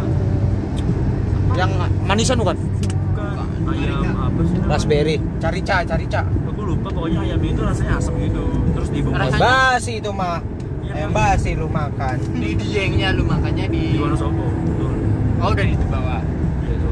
Yang 1.54 1.70
manisan 2.04 2.38
bukan? 2.38 2.56
bukan 2.56 3.28
ayam 3.70 4.16
apa 4.16 4.40
sih? 4.42 4.56
namanya? 4.56 4.72
raspberry 4.72 5.16
Carica, 5.38 5.78
carica. 5.84 6.22
Aku 6.48 6.62
lupa 6.64 6.88
pokoknya 6.88 7.20
ayamnya 7.22 7.50
itu 7.52 7.62
rasanya 7.62 7.94
asam 7.98 8.14
gitu. 8.18 8.44
Terus 8.72 8.90
dibungkus 8.90 9.20
Rasanya- 9.20 9.42
basi 9.42 9.94
itu 9.98 10.10
mah 10.10 10.40
Iya, 10.84 10.94
yang 11.02 11.12
Bang. 11.12 11.32
basi 11.34 11.50
lu 11.54 11.68
makan 11.68 12.16
Di 12.34 12.50
Diengnya 12.54 13.10
lu 13.12 13.24
makannya 13.24 13.66
di 13.68 13.84
di 13.90 14.00
Wonosobo. 14.00 14.46
Betul. 14.64 14.94
Oh, 15.38 15.50
udah 15.50 15.66
di 15.66 15.76
bawah. 15.86 16.22
Iya 16.62 16.74
itu. 16.74 16.90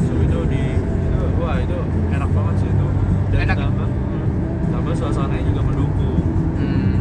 So 0.00 0.12
itu 0.18 0.38
di 0.48 0.62
itu 0.74 1.20
wah 1.36 1.56
itu 1.56 1.78
enak 2.10 2.30
banget 2.32 2.54
sih 2.58 2.68
itu. 2.68 2.86
Dan 3.26 3.38
Enak 3.42 3.56
ya? 3.56 3.62
tambah 3.62 3.86
hmm, 3.86 4.26
tambah 4.70 4.94
suasananya 5.06 5.44
juga 5.46 5.62
mendukung. 5.62 6.22
Hmm. 6.56 6.94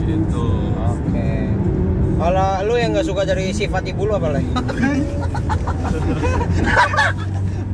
Gitu. 0.00 0.46
oke 0.74 1.28
kalau 2.14 2.64
lu 2.64 2.74
yang 2.74 2.90
nggak 2.92 3.04
suka 3.04 3.22
dari 3.22 3.50
sifat 3.50 3.84
ibu 3.84 4.06
lu 4.06 4.14
apa 4.14 4.28
lagi 4.32 4.48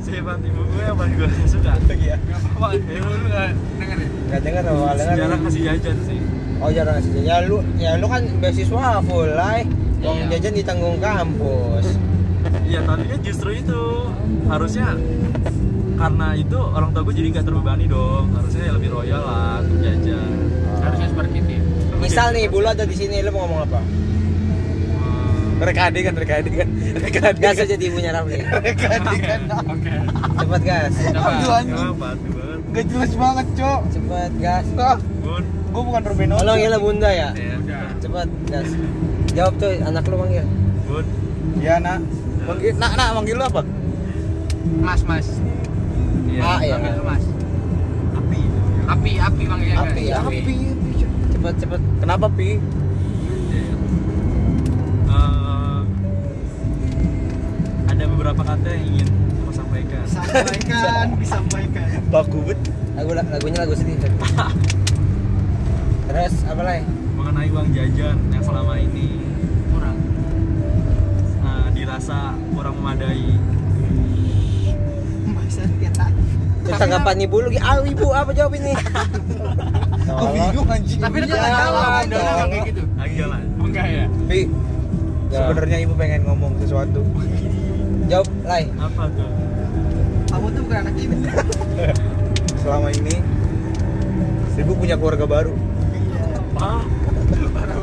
Sifat 0.00 0.40
ibu 0.42 0.60
gue 0.66 0.82
yang 0.82 0.96
paling 0.96 1.14
gue 1.14 1.28
suka. 1.44 1.76
Iya. 1.86 2.16
Apa? 2.56 2.74
Ibu 2.74 3.06
lu 3.06 3.26
nggak 3.28 3.48
denger 3.78 3.98
ya? 4.00 4.08
nggak 4.30 4.40
dengar 4.42 4.62
apa 4.64 4.90
dengar 4.96 5.16
Jarang 5.18 5.40
kasih 5.44 5.62
jajan 5.64 5.96
sih. 6.02 6.18
oh 6.58 6.70
jarang 6.70 6.96
jajan. 6.98 7.22
ya 7.22 7.36
lu 7.42 7.56
ya 7.76 7.90
lu 7.94 8.06
kan 8.06 8.22
beasiswa 8.38 9.02
full 9.02 9.26
lah 9.26 9.58
uang 10.00 10.18
Iya. 10.20 10.38
jajan 10.38 10.52
ditanggung 10.54 10.98
kampus 10.98 11.86
Iya 12.62 12.80
tapi 12.86 13.04
kan 13.06 13.20
justru 13.20 13.50
itu 13.52 13.80
harusnya 14.46 14.94
karena 16.00 16.32
itu 16.32 16.56
orang 16.56 16.90
tua 16.90 17.02
gue 17.02 17.14
jadi 17.14 17.28
nggak 17.30 17.44
terbebani 17.44 17.84
dong 17.86 18.32
harusnya 18.32 18.72
lebih 18.72 18.88
royal 18.90 19.20
lah 19.20 19.60
untuk 19.60 19.78
jajan 19.78 20.32
Harusnya 20.80 21.08
seperti 21.08 21.36
itu. 21.38 21.52
ya. 21.52 21.60
misal 21.98 22.26
nih 22.32 22.44
bulu 22.46 22.66
ada 22.66 22.82
di 22.82 22.96
sini 22.96 23.20
lu 23.20 23.30
mau 23.30 23.44
ngomong 23.44 23.60
apa 23.64 23.80
Rekade 25.60 26.00
kan, 26.00 26.16
rekade 26.16 26.48
kan. 26.50 26.68
Rekade. 26.96 27.36
gas 27.36 27.60
aja 27.60 27.76
di 27.76 27.84
ibunya 27.84 28.10
Rafli 28.10 28.40
Rekade 28.64 29.12
kan. 29.20 29.40
Oke. 29.68 29.92
cepet 30.40 30.62
gas. 30.64 30.94
Aduh 31.04 31.52
anjing. 31.52 31.76
Apa 31.76 32.08
tuh 32.16 32.32
banget? 32.32 32.58
Gak 32.72 32.84
jelas 32.88 33.12
banget, 33.14 33.46
Cok. 33.54 33.80
cepet 33.92 34.32
gas 34.40 34.66
Ah, 34.74 34.96
Bun. 35.20 35.44
gua 35.68 35.82
bukan 35.84 36.02
Ruben 36.02 36.32
oh 36.32 36.40
lo 36.40 36.50
manggilnya 36.50 36.80
bunda 36.80 37.10
ya 37.12 37.28
Ya. 37.36 37.80
cepet 38.00 38.28
gas 38.48 38.68
jawab 39.30 39.52
tuh 39.60 39.68
anak 39.84 40.02
lu 40.02 40.16
manggil 40.16 40.44
Bun. 40.88 41.04
Iya, 41.60 41.74
Nak. 41.76 41.98
Manggil, 42.40 42.72
Nak, 42.74 42.92
Nak, 42.96 43.08
manggil 43.12 43.34
lu 43.36 43.44
apa? 43.44 43.60
Mas, 44.80 45.00
Mas. 45.04 45.28
Iya. 46.40 46.48
Ah, 46.48 46.58
iya. 46.64 46.76
Mas. 47.04 47.24
Api. 48.16 48.40
Api, 48.88 49.10
api 49.20 49.42
manggilnya. 49.44 49.76
Api, 49.84 50.02
guys. 50.08 50.24
api. 50.24 50.54
cepet 51.30 51.54
cepet 51.60 51.80
Kenapa, 52.00 52.26
Pi? 52.32 52.50
Eh, 55.04 55.80
ada 57.86 58.04
beberapa 58.06 58.40
kata 58.40 58.68
yang 58.72 58.84
ingin 58.88 59.08
aku 59.44 59.52
sampaikan. 59.52 60.02
Sampaikan, 60.08 61.06
disampaikan. 61.20 61.86
Bet. 62.10 62.58
lagu 62.90 63.12
lagunya 63.14 63.58
lagu 63.62 63.72
sedih 63.72 63.96
terus 66.10 66.34
apa 66.42 66.60
lagi 66.60 66.82
Mengenai 67.14 67.48
uang 67.48 67.70
jajan 67.70 68.18
yang 68.28 68.42
selama 68.42 68.74
ini 68.76 69.14
Kurang. 69.70 69.96
eh, 71.40 71.66
dirasa 71.70 72.34
kurang 72.50 72.74
memadai. 72.82 73.38
Tanggapan 76.80 77.16
ibu 77.20 77.36
lu 77.44 77.48
ah 77.60 77.76
ibu 77.84 78.06
apa 78.08 78.32
jawab 78.32 78.56
ini 78.56 78.72
Gua 80.10 80.26
bingung 80.34 80.66
anjing. 80.66 80.98
Tapi 80.98 81.16
lu 81.22 81.26
Jalan, 81.30 81.38
kan 81.38 82.04
jalan. 82.10 82.46
kayak 82.50 82.66
gitu. 82.66 82.82
Lagi 82.98 83.14
jalan. 83.14 83.42
Enggak 83.62 83.86
ya? 83.86 84.04
Pi, 84.26 84.40
sebenarnya 85.30 85.78
ibu 85.86 85.92
pengen 85.94 86.20
ngomong 86.26 86.52
sesuatu. 86.58 87.00
jawab 88.10 88.26
lay 88.42 88.66
Apa 88.74 89.06
tuh? 89.14 89.30
Kamu 90.34 90.46
tuh 90.50 90.62
bukan 90.66 90.78
anak 90.82 90.94
ibu. 90.98 91.14
Selama 92.66 92.88
ini 92.90 93.22
ibu 94.58 94.72
punya 94.74 94.98
keluarga 94.98 95.30
baru. 95.30 95.54
Ah, 96.58 96.82
parah. 97.54 97.78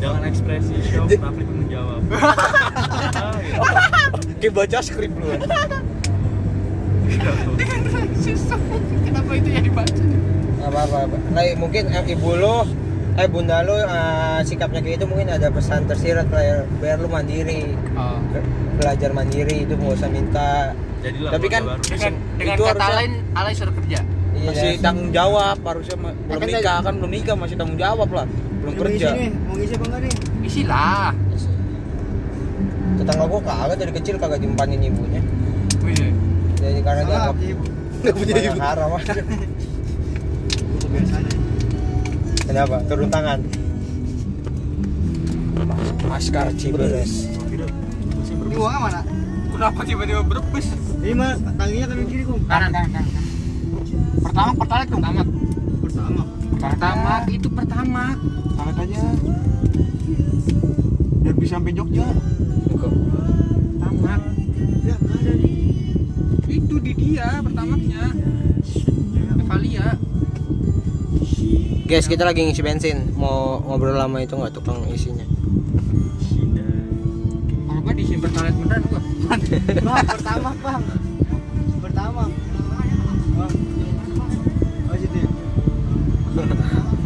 dengan 0.00 0.22
ekspresi 0.22 0.76
shock, 0.84 1.10
Rafli 1.16 1.42
pun 1.48 1.56
menjawab. 1.64 2.00
Kayak 4.40 4.52
baca 4.56 4.78
skrip 4.80 5.12
lu. 5.14 5.28
kan. 5.30 5.82
Kenapa 9.02 9.32
itu 9.34 9.48
yang 9.48 9.64
dibaca? 9.64 10.02
apa 10.60 10.78
apa, 10.82 10.96
apa. 11.02 11.16
Lay, 11.32 11.52
mungkin 11.54 11.88
eh, 11.88 12.04
ibu 12.06 12.30
lu 12.34 12.56
eh 13.16 13.26
bunda 13.26 13.60
lu 13.60 13.74
eh, 13.74 14.38
sikapnya 14.42 14.78
kayak 14.78 14.96
itu 14.96 15.06
mungkin 15.06 15.28
ada 15.28 15.48
pesan 15.48 15.84
tersirat 15.84 16.28
lah 16.28 16.40
ya 16.40 16.56
biar 16.78 16.96
lu 16.96 17.08
mandiri 17.08 17.74
Oh. 17.92 18.20
Be- 18.30 18.44
belajar 18.76 19.10
mandiri 19.10 19.64
itu 19.64 19.72
nggak 19.74 19.92
usah 19.94 20.08
minta 20.08 20.72
Jadilah 21.00 21.30
Tapi 21.32 21.46
kan 21.48 21.62
baru. 21.66 21.80
Dengan, 21.82 22.12
dengan 22.36 22.54
Itu 22.54 22.62
kata 22.62 22.76
harusnya- 22.76 22.96
lain, 22.98 23.12
alay 23.34 23.52
suruh 23.52 23.74
kerja. 23.74 23.98
iya 24.30 24.46
Masih 24.46 24.70
dah. 24.70 24.82
tanggung 24.82 25.10
jawab 25.10 25.56
harusnya 25.58 25.96
ma- 25.98 26.16
belum 26.18 26.38
kan 26.38 26.48
nikah 26.50 26.78
kan 26.78 26.92
belum 26.94 27.10
nikah 27.10 27.34
masih 27.34 27.56
tanggung 27.56 27.78
jawab 27.78 28.08
lah. 28.10 28.26
Belum 28.60 28.74
kerja. 28.78 29.08
mau 29.42 29.54
ngisi 29.54 29.74
apa 29.74 29.84
enggak 29.86 30.00
nih? 30.02 30.14
Isilah. 30.42 31.10
Tetangga 33.00 33.24
gua 33.26 33.40
kagak 33.40 33.76
dari 33.80 33.92
kecil 33.96 34.14
kagak 34.20 34.40
dimpanin 34.44 34.84
ibunya 34.84 35.22
Wih. 35.80 36.12
jadi 36.60 36.80
karena 36.84 37.02
dia 37.08 37.16
anggap 37.24 37.38
ibu. 37.40 37.64
Enggak 38.00 38.14
punya 38.16 38.34
ibu. 38.40 38.58
haram 38.60 38.96
aja. 38.96 39.12
kenapa 42.50 42.76
turun 42.88 43.08
tangan 43.08 43.40
Askar 46.10 46.52
Ciberes 46.58 47.30
Ini 48.50 48.58
uangnya 48.58 48.80
mana? 48.82 49.00
Kenapa 49.54 49.80
tiba-tiba 49.86 50.20
berbes? 50.26 50.66
Ini 51.00 51.14
mah 51.14 51.38
tanginya 51.54 51.86
kan 51.92 51.98
kiri 52.08 52.24
kum. 52.26 52.40
Kanan, 52.50 52.68
kanan, 52.74 52.90
kanan. 52.92 53.24
Pertama, 54.20 54.50
pertama 54.56 54.82
itu 54.82 54.96
pertama. 54.96 55.22
Pertama. 55.80 56.22
Pertama 56.60 57.14
itu 57.30 57.48
pertama. 57.48 58.04
Angkat 58.58 58.76
aja. 58.84 59.00
Biar 61.22 61.34
bisa 61.38 61.52
sampai 61.56 61.72
Jogja. 61.72 62.04
Pertama. 64.00 64.32
Ya, 64.80 64.96
ada 64.96 65.32
nih. 65.36 65.56
Itu 66.48 66.74
di 66.80 66.92
dia 66.96 67.44
pertamanya. 67.44 68.04
Evalia. 69.36 69.86
guys 71.90 72.06
kita 72.06 72.22
lagi 72.22 72.46
ngisi 72.46 72.62
bensin 72.62 73.10
mau 73.18 73.58
ngobrol 73.66 73.98
lama 73.98 74.22
itu 74.22 74.38
nggak 74.38 74.54
tukang 74.54 74.78
isinya 74.94 75.26
Kalau 77.66 77.80
gua 77.82 77.90
diisi 77.98 78.14
pertalite 78.14 78.54
beneran 78.62 78.82
gua. 78.86 79.02
Bang, 79.26 80.06
pertama, 80.06 80.50
Bang. 80.62 80.82
Pertama. 81.82 82.22
Bang. 83.34 83.52
Oh, 84.86 84.96
situ 84.98 85.16
ya. 85.18 85.28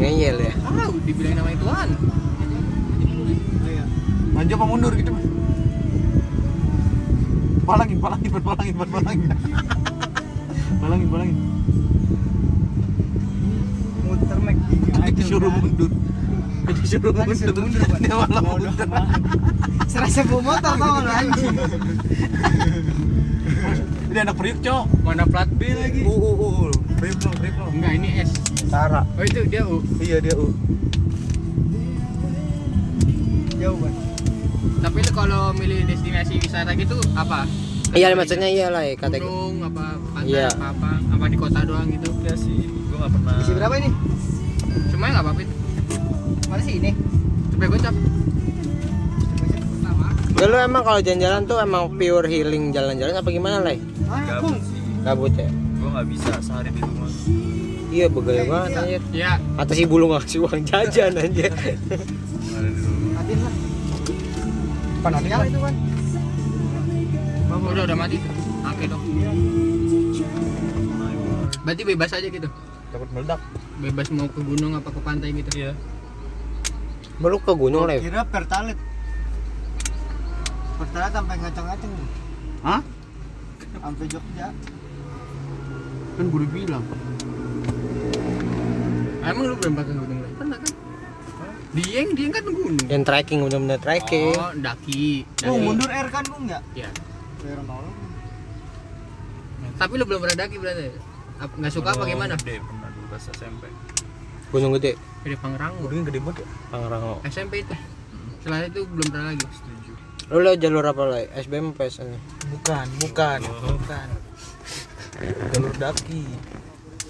ngeyel 0.05 0.37
ya 0.41 0.53
Tahu 0.53 0.93
dibilangin 1.09 1.37
nama 1.41 1.51
Tuhan. 1.57 1.89
Oh, 3.09 3.69
iya. 3.73 3.85
Maju 4.37 4.53
apa 4.53 4.65
mundur 4.69 4.93
gitu? 5.01 5.13
Palangin, 7.65 7.97
palangin, 7.97 8.31
palangin, 8.45 8.75
palangin. 8.77 9.31
Palangin, 10.85 11.09
palangin. 11.09 11.37
Muter 14.05 14.39
mek 14.45 14.57
tiga 14.69 14.93
aja 15.01 15.17
Disuruh 15.17 15.49
mundur. 15.49 15.91
Disuruh 16.85 17.13
disuruh 17.25 17.57
mundur. 17.57 17.81
mundur, 17.81 17.81
Pak. 17.89 17.99
Dia 18.05 18.15
malah 18.21 18.43
mundur. 18.45 18.71
Serasa 19.89 20.21
bawa 20.29 20.41
motor 20.45 20.75
tau 20.77 20.97
lu 21.01 21.11
anjing. 21.11 21.57
Dia 24.13 24.21
anak 24.29 24.37
periuk, 24.37 24.59
Cok. 24.61 24.85
Mana 25.01 25.25
plat 25.25 25.49
B 25.49 25.61
lagi? 25.73 26.05
Uh, 26.05 26.13
uh, 26.13 26.35
uh. 26.37 26.73
Periuk 27.01 27.19
lo, 27.25 27.31
periuk 27.33 27.57
lo. 27.57 27.67
Enggak, 27.73 27.93
ini 27.97 28.09
S. 28.21 28.31
Tara 28.69 29.09
Oh 29.17 29.25
itu 29.25 29.41
dia 29.49 29.65
U. 29.65 29.81
Iya, 30.05 30.21
dia 30.21 30.37
U. 30.37 30.53
Jauh, 33.57 33.77
Bang. 33.81 34.04
Tapi 34.85 34.99
lu 35.01 35.11
kalau 35.11 35.43
milih 35.51 35.81
destinasi 35.85 36.37
wisata 36.39 36.77
gitu 36.77 37.01
apa? 37.15 37.49
iya 37.95 38.11
maksudnya 38.13 38.47
iya 38.47 38.69
lah 38.69 38.83
ya 38.83 38.95
kata 38.95 39.17
gunung 39.17 39.63
apa 39.63 39.95
pantai 40.11 40.35
Iya. 40.35 40.51
apa 40.51 40.67
apa 40.75 40.91
apa 41.15 41.25
di 41.25 41.37
kota 41.37 41.63
doang 41.63 41.87
gitu. 41.89 42.11
Enggak 42.13 42.37
sih, 42.37 42.59
gue 42.67 42.97
gak 42.97 43.09
pernah. 43.09 43.35
Isi 43.39 43.53
berapa 43.55 43.75
ini? 43.77 43.89
Semuanya 44.91 45.13
nggak 45.15 45.25
apa-apa 45.25 45.41
itu. 45.41 45.55
Mana 46.45 46.61
sih 46.61 46.75
ini? 46.77 46.91
Coba 47.49 47.65
gocap. 47.71 47.95
Pertama. 49.55 50.07
Ya 50.35 50.45
lu 50.45 50.57
emang 50.59 50.83
kalau 50.83 51.01
jalan-jalan 51.01 51.41
tuh 51.45 51.59
emang 51.59 51.83
pure 51.89 52.27
healing 52.27 52.65
jalan-jalan 52.69 53.15
apa 53.15 53.29
gimana 53.31 53.57
lah? 53.63 53.73
Ah, 54.05 54.21
Gabut 54.29 54.59
sih. 54.59 54.81
Gabut 55.01 55.33
ya? 55.33 55.49
Gue 55.79 55.89
gak 55.89 56.07
bisa 56.11 56.31
sehari 56.43 56.71
di 56.71 56.81
rumah. 56.83 57.11
Iya 57.89 58.07
begaya 58.11 58.43
banget 58.45 58.67
gitu 58.67 58.75
ya. 58.75 58.83
anjir. 58.83 59.03
Ya, 59.15 59.33
Atas 59.55 59.77
ibu 59.79 59.95
lu 59.95 60.11
nggak 60.11 60.27
kasih 60.27 60.39
uang 60.43 60.61
jajan 60.67 61.15
anjir. 61.15 61.53
Pan 65.05 65.21
Nyala 65.21 65.45
itu, 65.45 65.61
Bang. 65.61 65.77
udah 67.61 67.85
udah 67.85 67.93
mati. 67.93 68.17
Oke 68.65 68.85
dok. 68.89 69.03
Berarti 71.61 71.83
bebas 71.85 72.11
aja 72.17 72.25
gitu. 72.25 72.49
Takut 72.89 73.09
meledak. 73.13 73.41
Bebas 73.85 74.09
mau 74.09 74.25
ke 74.33 74.41
gunung 74.41 74.73
apa 74.81 74.89
ke 74.89 75.01
pantai 75.05 75.37
gitu. 75.37 75.51
Iya. 75.61 75.77
Baru 77.21 77.37
ke 77.37 77.53
gunung 77.53 77.85
lah. 77.85 78.01
Kira 78.01 78.25
pertalit. 78.25 78.81
Pertalit 80.81 81.13
sampai 81.13 81.37
ngacang-ngacang. 81.37 81.93
Hah? 82.65 82.81
Sampai 83.77 84.05
Jogja. 84.09 84.49
Kan 86.17 86.25
gue 86.33 86.39
udah 86.41 86.49
bilang. 86.49 86.85
Emang 89.21 89.45
lu 89.53 89.57
belum 89.61 89.73
pakai 89.77 89.93
gunung 89.93 90.09
kan? 90.09 90.14
Dieng, 91.75 92.09
Dieng 92.15 92.31
kan 92.31 92.45
gunung. 92.45 92.79
Yang 92.87 93.03
trekking 93.03 93.39
bener-bener 93.43 93.79
trekking. 93.79 94.31
Oh, 94.33 94.55
daki. 94.55 95.27
Oh, 95.43 95.51
Daki. 95.51 95.59
mundur 95.61 95.91
air 95.91 96.07
kan, 96.07 96.23
Kum, 96.23 96.47
enggak? 96.47 96.63
Ya. 96.73 96.87
Nolong. 97.45 97.93
Tapi 99.75 99.93
lu 99.99 100.05
belum 100.07 100.21
pernah 100.23 100.39
daki 100.39 100.57
berarti? 100.57 100.87
Ap- 101.37 101.51
Nggak 101.53 101.73
suka 101.75 101.91
apa 101.91 101.99
Kalau 101.99 102.09
gimana? 102.09 102.35
Gede 102.39 102.63
pernah 102.63 102.89
dulu 102.89 103.07
pas 103.11 103.23
SMP. 103.27 103.65
Gunung 104.49 104.71
gede. 104.79 104.93
Gede 105.27 105.37
Pangrango. 105.37 105.83
Udah 105.85 106.05
gede 106.05 106.19
banget 106.23 106.37
ya. 106.41 106.49
Pangrango. 106.71 107.15
SMP 107.27 107.53
itu. 107.61 107.75
Setelah 108.39 108.59
itu 108.63 108.81
belum 108.87 109.07
pernah 109.11 109.27
lagi. 109.29 109.45
Setuju. 109.51 109.93
Lu 110.25 110.39
lewat 110.41 110.59
jalur 110.63 110.85
apa 110.87 111.03
lah? 111.05 111.21
SBM 111.37 111.75
apa 111.75 111.83
SN? 111.85 112.09
Bukan, 112.49 112.87
bukan, 113.03 113.39
Oh. 113.45 113.75
bukan. 113.77 114.07
Jalur 115.51 115.75
daki. 115.75 116.23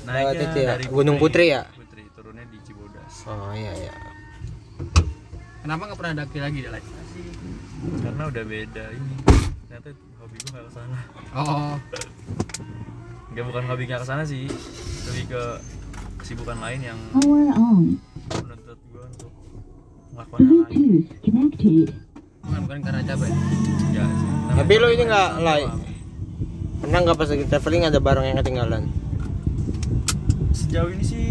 Naiknya 0.04 0.46
ya, 0.50 0.64
dari 0.72 0.84
Gunung 0.86 1.16
Putri 1.16 1.52
ya? 1.52 1.62
Putri, 1.70 2.04
turunnya 2.10 2.44
di 2.48 2.58
Cibodas. 2.60 3.12
Oh 3.24 3.52
iya 3.52 3.72
iya. 3.78 3.92
Kenapa 5.64 5.88
nggak 5.88 5.96
pernah 5.96 6.14
daki 6.20 6.38
lagi 6.44 6.58
dah 6.60 6.72
lagi? 6.76 6.90
Karena 8.04 8.22
udah 8.28 8.44
beda 8.44 8.84
ini. 8.92 9.14
Ternyata 9.64 9.88
hobi 10.20 10.36
gue 10.36 10.50
gak 10.52 10.64
ke 10.68 10.72
sana. 10.76 10.98
Oh, 11.32 11.80
Enggak 13.32 13.44
bukan 13.48 13.62
hobi 13.72 13.82
gak 13.88 14.04
ke 14.04 14.06
sana 14.12 14.28
sih. 14.28 14.44
Lebih 15.08 15.24
ke 15.32 15.42
kesibukan 16.20 16.60
lain 16.60 16.80
yang 16.84 16.98
Power 17.16 17.48
on. 17.56 17.96
menuntut 18.44 18.76
gue 18.92 19.04
untuk 19.08 19.32
melakukan 20.12 20.40
hal 20.44 20.56
lain 20.68 20.84
bukan 22.44 22.60
bukan 22.68 22.78
karena 22.84 23.00
capek 23.08 23.28
ya 23.96 24.04
sih. 24.04 24.28
Tapi 24.52 24.72
lu 24.76 24.88
ini 24.92 25.04
nggak, 25.08 25.28
doang. 25.40 25.80
pernah 26.84 26.98
nggak 27.08 27.16
pas 27.16 27.28
lagi 27.32 27.44
traveling 27.48 27.82
ada 27.88 28.00
barang 28.04 28.24
yang 28.28 28.36
ketinggalan 28.44 28.82
sejauh 30.52 30.90
ini 30.92 31.04
sih 31.04 31.24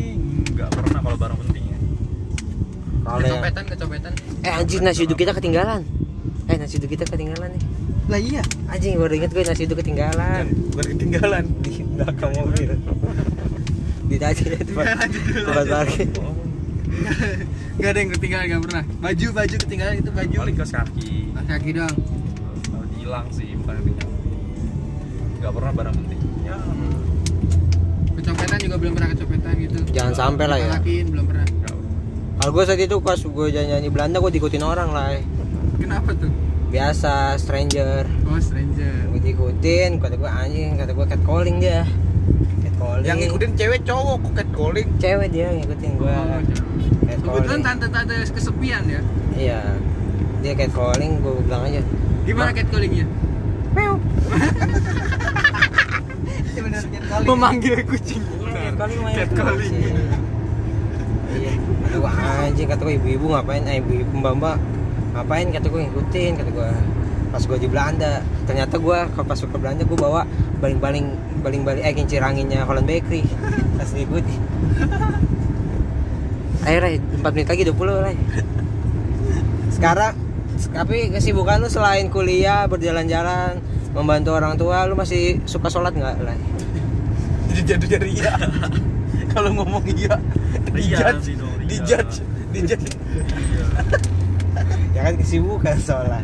nggak 0.58 0.70
pernah 0.74 1.00
kalau 1.06 1.18
barang 1.22 1.38
penting 1.48 1.62
kecopetan 3.03 3.63
kecopetan 3.67 4.12
eh 4.41 4.51
anjing 4.51 4.81
nasi 4.81 5.03
uduk 5.03 5.17
kita 5.17 5.31
ketinggalan 5.31 5.81
eh 6.48 6.57
nasi 6.57 6.75
uduk 6.79 6.89
kita 6.91 7.03
ketinggalan 7.05 7.51
nih 7.51 7.63
Lah 8.03 8.19
iya. 8.19 8.43
anjing 8.67 9.00
baru 9.00 9.15
inget 9.15 9.31
gue 9.31 9.43
nasi 9.43 9.63
uduk 9.63 9.79
ketinggalan 9.79 10.43
Bukan 10.72 10.86
ketinggalan. 10.95 11.43
di 11.63 11.72
belakang 11.88 12.31
mobil 12.36 12.69
di 14.03 14.17
tadi 14.19 14.43
itu 14.45 14.72
pak 14.75 14.86
tempat 15.48 15.65
parkir 15.65 16.07
Gak 17.74 17.89
ada 17.89 18.00
yang 18.00 18.12
ketinggalan 18.13 18.45
gak 18.45 18.62
pernah. 18.69 18.83
Baju 19.01 19.27
baju 19.33 19.55
ketinggalan 19.57 19.93
itu 19.98 20.12
baju. 20.13 20.36
paling 20.45 20.55
kaos 20.55 20.72
kaki 20.72 21.12
kaki 21.43 21.69
doang. 21.74 21.95
kalau 22.69 22.86
hilang 22.93 23.27
sih 23.33 23.50
bukan 23.57 23.74
ketinggalan 23.81 24.12
nggak 25.41 25.51
pernah 25.51 25.72
barang 25.75 25.95
penting 25.98 26.19
ya 26.45 26.55
Kecopetan 28.13 28.57
juga 28.62 28.75
belum 28.79 28.91
pernah 28.95 29.10
kecopetan 29.12 29.53
gitu. 29.60 29.79
Jangan 29.91 30.13
sampai 30.13 30.45
lah 30.48 30.57
ya. 30.62 30.69
Lakin 30.79 31.05
belum 31.12 31.25
pernah. 31.27 31.45
Kalau 32.36 32.52
gue 32.52 32.63
saat 32.63 32.78
itu 32.78 32.96
pas 32.98 33.16
gue 33.16 33.46
di 33.52 33.90
Belanda 33.90 34.18
gue 34.18 34.32
diikutin 34.32 34.62
orang 34.62 34.90
lah 34.90 35.12
eh. 35.12 35.24
Kenapa 35.75 36.13
tuh? 36.13 36.30
biasa 36.68 37.38
stranger 37.38 38.04
Oh 38.25 38.40
stranger. 38.40 39.08
gue 39.08 39.20
diikutin 39.22 39.98
kata 39.98 40.16
gue 40.16 40.25
anjing 40.25 40.74
kata 40.74 40.92
gue 40.92 41.06
catcalling 41.06 41.60
dia 41.60 41.86
catcalling 42.60 43.06
Yang 43.06 43.18
ngikutin 43.22 43.52
cewek 43.54 43.82
cowok 43.84 44.16
kok 44.20 44.32
catcalling. 44.36 44.88
cewek 44.98 45.28
dia 45.30 45.48
ngikutin 45.54 45.92
gue 45.96 46.16
Oh, 47.24 47.40
Kebetulan 47.40 47.62
tante-tante 47.62 48.13
kesepian 48.28 48.84
ya. 48.86 49.00
iya 49.34 49.60
dia 50.42 50.54
catcalling 50.56 51.22
gue 51.22 51.32
bilang 51.42 51.63
aja 51.63 51.80
Gimana 52.24 52.52
catcallingnya? 52.52 53.06
Memanggil 57.24 57.80
kucing. 57.86 58.22
catcalling 58.44 59.00
Catcalling. 59.13 59.72
Kata 61.93 62.01
gue 62.01 62.13
anjing 62.50 62.67
kata 62.73 62.81
gue 62.89 62.95
ibu-ibu 62.97 63.25
ngapain? 63.29 63.62
Eh 63.69 63.77
ibu-ibu 63.77 64.17
mbak-mbak 64.17 64.57
ngapain? 65.13 65.47
Kata 65.53 65.69
gue 65.69 65.81
ngikutin 65.85 66.31
kata 66.41 66.50
gue 66.50 66.69
pas 67.29 67.41
gue 67.45 67.57
di 67.62 67.69
Belanda 67.69 68.21
ternyata 68.50 68.81
gue 68.81 68.97
kalau 69.13 69.25
pas 69.25 69.38
ke 69.38 69.57
Belanda 69.62 69.85
gue 69.85 69.97
bawa 69.97 70.25
baling-baling 70.57 71.13
baling-baling 71.45 71.85
eh 71.85 71.93
kincir 71.93 72.25
anginnya 72.25 72.65
Holland 72.65 72.89
Bakery. 72.89 73.21
Pas 73.77 73.89
diikuti. 73.93 74.33
Ayo 76.65 76.77
Ray 76.81 76.97
4 76.97 77.21
menit 77.29 77.47
lagi 77.53 77.63
20 77.69 78.05
Ray. 78.09 78.17
Sekarang 79.69 80.17
tapi 80.73 81.13
kesibukan 81.13 81.62
lu 81.62 81.69
selain 81.69 82.09
kuliah 82.09 82.65
berjalan-jalan 82.65 83.62
membantu 83.93 84.33
orang 84.33 84.57
tua 84.57 84.89
lu 84.89 84.97
masih 84.97 85.45
suka 85.45 85.69
sholat 85.69 85.93
nggak 85.93 86.25
Ray? 86.25 86.41
Jadi 87.53 87.85
jadi 87.85 88.09
iya. 88.09 88.33
Kalau 89.33 89.50
ngomong 89.50 89.85
iya, 89.89 90.13
Iya 90.73 90.97
dijudge, 91.13 91.21
sih 91.25 91.35
dong, 91.38 91.52
iya. 91.74 91.82
dijudge, 92.00 92.15
dijudge. 92.51 92.88
Iya. 92.94 93.65
ya 94.94 95.01
kan 95.03 95.13
kesibukan 95.15 95.75
sholat 95.77 96.22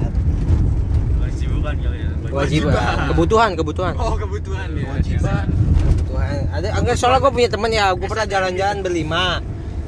Kewajiban 1.11 1.75
kali 1.75 1.97
ya 1.97 2.09
kewajiban 2.21 2.95
kebutuhan 3.09 3.51
kebutuhan 3.53 3.93
Oh 3.95 4.13
kebutuhan 4.15 4.67
ya. 4.71 4.83
Kewajiban. 4.85 5.45
kebutuhan 5.49 6.37
ada 6.51 6.67
enggak 6.75 6.95
soalnya 6.95 7.19
gue 7.19 7.31
punya 7.33 7.49
temen 7.49 7.71
ya 7.71 7.85
gue 7.91 8.05
pernah 8.05 8.25
jalan-jalan 8.25 8.77
berlima 8.79 9.23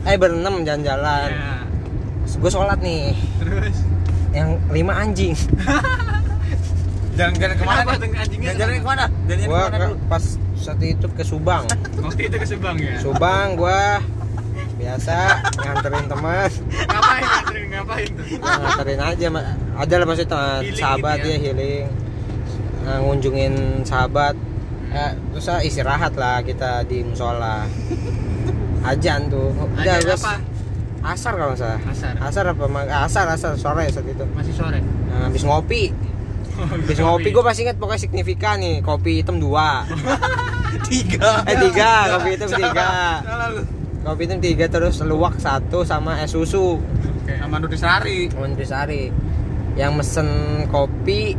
eh 0.04 0.16
berenam 0.16 0.62
jalan-jalan 0.62 1.30
Ya. 1.30 1.62
gue 2.32 2.50
sholat 2.50 2.80
nih 2.80 3.14
Terus. 3.38 3.78
yang 4.32 4.50
lima 4.70 4.94
anjing 4.96 5.36
Jalan-jalan 7.12 7.54
ke 7.54 7.62
mana 7.62 7.76
Kenapa 7.78 7.92
nih? 7.92 8.00
tuh 8.00 8.18
anjingnya? 8.18 8.52
Jalan-jalan 8.52 8.74
ke 8.74 8.88
mana? 8.88 9.06
Jalan-jalan 9.22 9.50
gue 9.52 9.60
ke 9.60 9.68
mana 9.70 9.78
dulu? 9.84 9.96
pas 10.08 10.24
saat 10.56 10.80
itu 10.80 11.08
ke 11.12 11.24
Subang 11.24 11.64
Waktu 12.00 12.22
itu 12.24 12.36
ke 12.36 12.48
Subang 12.48 12.76
ya. 12.78 12.96
Subang 12.98 13.48
gue 13.54 13.82
biasa 14.82 15.16
nganterin 15.56 16.06
teman 16.08 16.50
Ngapain 16.50 17.22
nganterin 17.24 17.66
ngapain 17.70 18.10
tuh? 18.10 18.26
ya, 18.28 18.54
nganterin 18.58 19.00
aja 19.00 19.26
Ma. 19.30 19.42
ada 19.78 19.94
lah 19.94 20.06
maksudnya 20.06 20.30
teman 20.32 20.60
Healing 20.60 20.76
sahabat 20.76 21.16
gitu 21.16 21.28
ya 21.28 21.32
ya. 21.32 21.40
healing 21.44 21.86
Nah, 22.82 22.98
ngunjungin 23.00 23.54
sahabat 23.84 24.34
eh, 24.90 25.12
terus 25.32 25.46
ah, 25.48 25.62
istirahat 25.62 26.14
lah 26.14 26.42
kita 26.42 26.82
di 26.84 27.02
musola 27.02 27.70
ajan 28.84 29.30
tuh 29.30 29.54
udah 29.54 30.02
apa? 30.02 30.42
asar 31.04 31.34
kalau 31.36 31.54
salah 31.54 31.78
Asar. 31.84 32.14
asar 32.20 32.44
apa 32.48 32.66
mag- 32.66 32.90
asar 32.90 33.26
asar 33.28 33.54
sore 33.56 33.86
saat 33.86 34.02
itu 34.04 34.26
Masih 34.32 34.50
sore. 34.52 34.82
nah, 34.82 35.26
habis 35.26 35.42
ngopi 35.42 35.94
habis 36.60 36.98
ngopi 37.00 37.30
gue 37.30 37.44
masih 37.44 37.62
inget 37.64 37.78
pokoknya 37.78 38.02
signifikan 38.02 38.58
nih 38.58 38.82
kopi 38.82 39.22
hitam 39.22 39.38
dua 39.38 39.86
Tiga. 40.84 41.46
eh 41.46 41.58
tiga 41.62 41.92
kopi 42.12 42.30
hitam 42.32 42.50
tiga. 42.50 42.88
Kopi 44.02 44.22
hitam 44.24 44.40
tiga 44.40 44.66
terus 44.66 44.98
luwak 45.02 45.38
satu 45.38 45.82
sama 45.82 46.18
es 46.20 46.32
susu 46.32 46.82
Oke. 47.22 47.38
Sama 47.38 47.62
Nutrisari. 47.62 48.34
Nutrisari 48.34 49.14
yang 49.74 49.94
mesen 49.94 50.26
kopi 50.68 51.38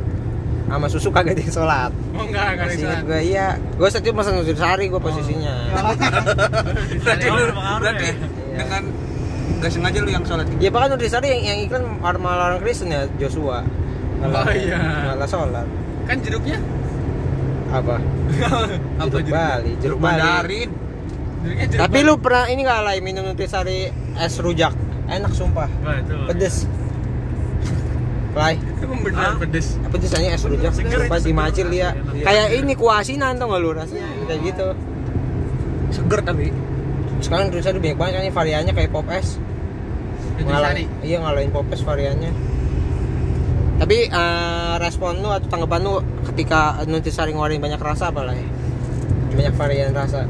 sama 0.65 0.87
susu 0.87 1.11
kagak 1.11 1.35
di 1.35 1.45
sholat 1.45 1.91
Oh 2.15 2.23
enggak, 2.23 2.55
enggak 2.55 2.65
masih 2.65 2.79
bisa. 2.79 2.87
inget 2.87 3.01
gue 3.03 3.21
iya 3.25 3.47
gue 3.75 3.89
itu 3.89 4.11
mesen 4.11 4.33
Nutrisari 4.37 4.85
gue 4.87 5.01
posisinya 5.01 5.55
Berarti 7.05 7.27
Oh, 7.29 7.35
lu, 7.35 7.45
berarti 7.83 8.09
ya? 8.09 8.15
dengan 8.57 8.83
nggak 9.59 9.71
sengaja 9.71 9.99
lu 10.01 10.11
yang 10.11 10.25
sholat. 10.25 10.47
ya 10.57 10.71
bahkan 10.71 10.89
Nutrisari 10.91 11.29
yang, 11.29 11.43
yang 11.45 11.59
iklan 11.67 11.83
malah 12.17 12.45
orang 12.49 12.61
Kristen 12.61 12.89
ya 12.89 13.05
Joshua 13.19 13.67
malah, 14.19 14.47
Oh, 14.47 14.55
iya. 14.55 14.79
malah 15.13 15.27
sholat 15.27 15.67
Kan 16.07 16.17
jeruknya 16.19 16.59
apa 17.69 17.97
apa 19.01 19.07
jeruk 19.09 19.27
jeruknya? 19.27 19.35
Bali 19.35 19.73
jeruk 19.79 19.99
Bali 19.99 20.15
Mandarin. 20.15 20.71
Tapi 21.73 21.99
lu 22.07 22.15
pernah 22.23 22.47
ini 22.47 22.63
nggak 22.63 22.81
lah 22.83 22.95
minum 23.03 23.27
Nutrisari 23.27 23.91
es 24.17 24.35
rujak? 24.39 24.73
Enak 25.11 25.33
sumpah. 25.35 25.69
Wah 25.83 25.99
itu 25.99 26.15
pedes. 26.31 26.57
Lai, 28.33 28.57
beneran 28.81 29.37
Ah. 29.37 29.37
pedes. 29.37 29.77
apa 29.77 29.95
tuh 30.01 30.09
rasanya 30.09 30.31
es 30.33 30.43
rujak? 30.49 30.73
Seger 30.73 31.01
sumpah 31.05 31.19
itu 31.21 31.29
di 31.29 31.33
seger. 31.35 31.37
macil 31.37 31.67
dia 31.69 31.89
kayak 32.25 32.47
ini 32.57 32.73
kuasinan 32.73 33.37
tau 33.37 33.53
gak 33.53 33.61
lu 33.61 33.71
rasanya? 33.77 34.09
Kayak 34.25 34.41
gitu. 34.49 34.67
Seger 35.93 36.21
tapi. 36.25 36.47
sekarang 37.23 37.55
Nutrisari 37.55 37.79
banyak 37.79 37.99
banget 38.03 38.13
kan 38.19 38.35
variannya 38.35 38.73
kayak 38.75 38.91
pop 38.91 39.07
es. 39.13 39.39
Nutrisari. 40.41 40.85
Iya 41.05 41.23
ngalahin 41.23 41.51
pop 41.53 41.69
es 41.71 41.83
variannya. 41.85 42.33
Tapi 43.79 43.99
eh, 44.09 44.75
respon 44.81 45.19
lu 45.23 45.31
atau 45.31 45.47
tanggapan 45.47 45.81
lu 45.83 45.95
ketika 46.33 46.83
Nutrisari 46.89 47.31
ngeluarin 47.31 47.61
banyak 47.61 47.79
rasa 47.79 48.11
apa 48.11 48.27
lah 48.27 48.35
ya 48.35 48.47
banyak 49.33 49.55
varian 49.57 49.97
rasa 49.97 50.29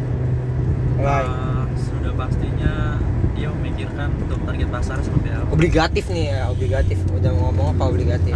Lai. 1.03 1.27
Ah, 1.27 1.67
sudah 1.75 2.12
pastinya 2.15 2.97
dia 3.35 3.49
memikirkan 3.51 4.09
untuk 4.17 4.38
target 4.43 4.69
pasar 4.71 4.97
seperti 5.03 5.29
apa? 5.31 5.51
Obligatif 5.51 6.05
nih 6.09 6.25
ya 6.31 6.41
obligatif. 6.49 6.99
Udah 7.11 7.31
ngomong 7.31 7.75
apa 7.75 7.83
obligatif? 7.85 8.35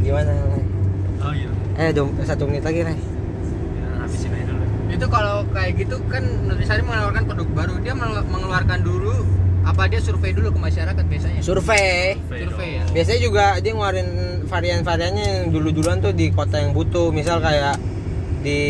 Gimana 0.00 0.30
Lai? 0.30 0.62
oh 1.18 1.32
iya. 1.34 1.50
Eh 1.76 1.90
dong 1.90 2.14
satu 2.22 2.46
menit 2.46 2.62
lagi 2.62 2.80
Lai 2.80 2.94
ya, 2.94 3.88
habisin 3.98 4.30
aja 4.30 4.44
dulu. 4.46 4.64
Itu 4.86 5.06
kalau 5.10 5.42
kayak 5.50 5.72
gitu 5.76 5.96
kan 6.06 6.22
Nutrisari 6.46 6.80
mengeluarkan 6.80 7.22
produk 7.26 7.48
baru, 7.52 7.74
dia 7.82 7.92
mengelu- 7.92 8.28
mengeluarkan 8.30 8.78
dulu 8.80 9.14
apa 9.66 9.90
dia 9.90 9.98
survei 9.98 10.30
dulu 10.30 10.54
ke 10.54 10.60
masyarakat 10.62 11.04
biasanya? 11.04 11.40
survei. 11.42 12.14
Survei 12.22 12.70
ya. 12.78 12.84
biasanya 12.94 13.20
juga 13.20 13.44
dia 13.58 13.74
ngeluarin 13.74 14.08
varian-variannya 14.46 15.24
yang 15.26 15.40
dulu-duluan 15.50 15.98
tuh 15.98 16.14
di 16.14 16.30
kota 16.30 16.62
yang 16.62 16.70
butuh. 16.70 17.10
Misal 17.10 17.42
kayak 17.42 17.74
di 18.46 18.60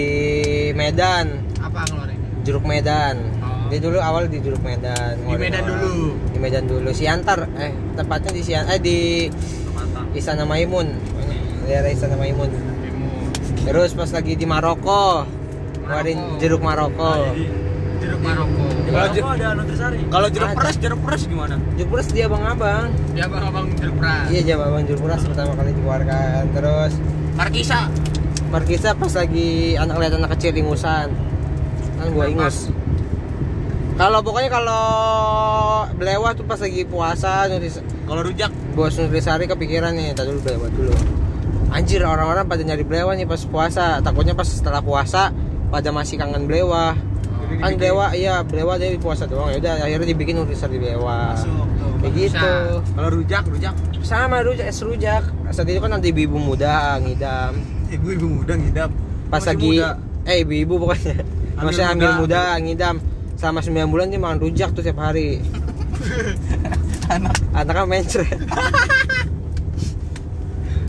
Medan 0.72 1.26
Apa 1.60 1.84
ngeluarin? 1.84 2.16
jeruk 2.42 2.64
Medan 2.64 3.16
Oh. 3.36 3.68
dia 3.68 3.78
dulu 3.78 3.98
awal 4.00 4.24
di 4.24 4.40
jeruk 4.40 4.62
Medan 4.62 5.20
Di 5.20 5.28
Medan 5.28 5.60
Ngeluarin- 5.60 5.68
dulu. 5.68 6.32
di 6.32 6.38
Medan 6.38 6.64
dulu 6.64 6.88
Siantar 6.90 7.44
eh 7.56 7.68
tepatnya 7.92 8.30
di 8.32 8.40
Sian 8.40 8.64
eh 8.66 8.80
di 8.80 9.28
matang 9.70 10.08
Istana 10.12 10.44
Maimun 10.44 10.88
daerah 11.62 11.90
Istana 11.90 12.16
Maimun 12.16 12.48
terus 13.60 13.92
pas 13.92 14.08
lagi 14.08 14.32
di 14.32 14.46
Maroko 14.46 15.26
ngeluarin 15.82 16.18
jeruk 16.38 16.62
Maroko 16.62 17.12
Ah, 17.12 17.20
jadi 17.28 17.44
Jeruk 17.96 18.20
Maroko. 18.20 18.60
Kalau 18.86 18.92
Maroko 18.92 19.28
ada 19.30 19.48
nutrisari 19.56 19.98
Kalau 20.06 20.28
jeruk 20.28 20.46
Ada. 20.46 20.58
peras, 20.58 20.76
jeruk 20.76 21.00
peras 21.00 21.22
gimana? 21.24 21.56
jeruk 21.74 21.90
peras 21.90 22.06
dia 22.08 22.24
abang-abang 22.24 22.88
Dia 23.12 23.24
abang-abang 23.24 23.66
jeruk 23.74 23.96
peras. 23.96 24.26
iya 24.28 24.40
dia 24.42 24.54
abang 24.54 24.84
jeruk 24.84 25.00
peras 25.02 25.20
pertama 25.22 25.52
kali 25.52 25.70
dikeluarkan 25.72 26.42
terus 26.52 26.92
Markisa. 27.34 27.80
Markisa 28.46 28.94
pas 28.94 29.12
lagi 29.12 29.74
anak 29.74 29.96
lihat 29.98 30.12
anak 30.16 30.30
kecil 30.38 30.54
ingusan 30.54 31.10
kan 31.96 32.06
gua 32.12 32.28
ingus 32.30 32.70
kalau 33.96 34.20
pokoknya 34.20 34.52
kalau 34.52 34.84
belewah 35.96 36.36
tuh 36.36 36.44
pas 36.44 36.60
lagi 36.60 36.84
puasa 36.84 37.48
Kalau 38.06 38.22
rujak, 38.22 38.52
bos 38.76 38.92
nutrisari 39.00 39.48
kepikiran 39.48 39.96
nih 39.96 40.12
tadi 40.12 40.30
dulu 40.30 40.40
belewah 40.44 40.70
dulu. 40.70 40.94
Anjir 41.72 42.04
orang-orang 42.04 42.44
pada 42.44 42.62
nyari 42.62 42.84
belewah 42.84 43.16
nih 43.16 43.24
pas 43.24 43.40
puasa. 43.48 44.04
Takutnya 44.04 44.36
pas 44.36 44.44
setelah 44.44 44.84
puasa 44.84 45.32
pada 45.72 45.90
masih 45.96 46.20
kangen 46.20 46.44
Blewa 46.44 46.92
kan 47.46 47.72
Blewa 47.78 48.12
iya 48.12 48.44
Blewa 48.44 48.76
dia 48.76 48.92
puasa 49.00 49.24
doang. 49.24 49.48
Ya 49.48 49.58
udah 49.64 49.74
akhirnya 49.80 50.12
dibikin 50.12 50.44
urusan 50.44 50.70
di 50.70 50.78
Blewa 50.78 51.32
Masuk 51.32 51.66
kayak 52.04 52.12
gitu. 52.20 52.54
Kalau 52.92 53.08
rujak, 53.08 53.44
rujak. 53.48 53.74
sama 54.04 54.44
rujak 54.44 54.68
es 54.68 54.78
rujak. 54.84 55.24
Saat 55.50 55.66
itu 55.72 55.80
kan 55.80 55.96
nanti 55.96 56.12
ibu 56.12 56.36
muda 56.36 57.00
ngidam 57.00 57.75
Ibu 57.88 58.06
ibu 58.12 58.26
muda 58.32 58.54
ngidap. 58.54 58.90
pas 59.26 59.38
Masih 59.38 59.48
lagi 59.48 59.70
muda. 59.72 59.90
eh 60.24 60.36
ibu-ibu 60.40 60.74
pokoknya 60.78 61.14
Hamil 61.54 61.66
masih 61.66 61.84
hamil 61.88 62.10
muda. 62.12 62.20
muda 62.20 62.42
ngidam 62.58 62.96
selama 63.34 63.60
9 63.60 63.86
bulan 63.86 64.06
dia 64.06 64.18
makan 64.18 64.38
rujak 64.40 64.70
tuh 64.70 64.80
tiap 64.80 64.98
hari 64.98 65.38
Anak. 67.08 67.34
anaknya 67.52 67.84
mencret 67.84 68.30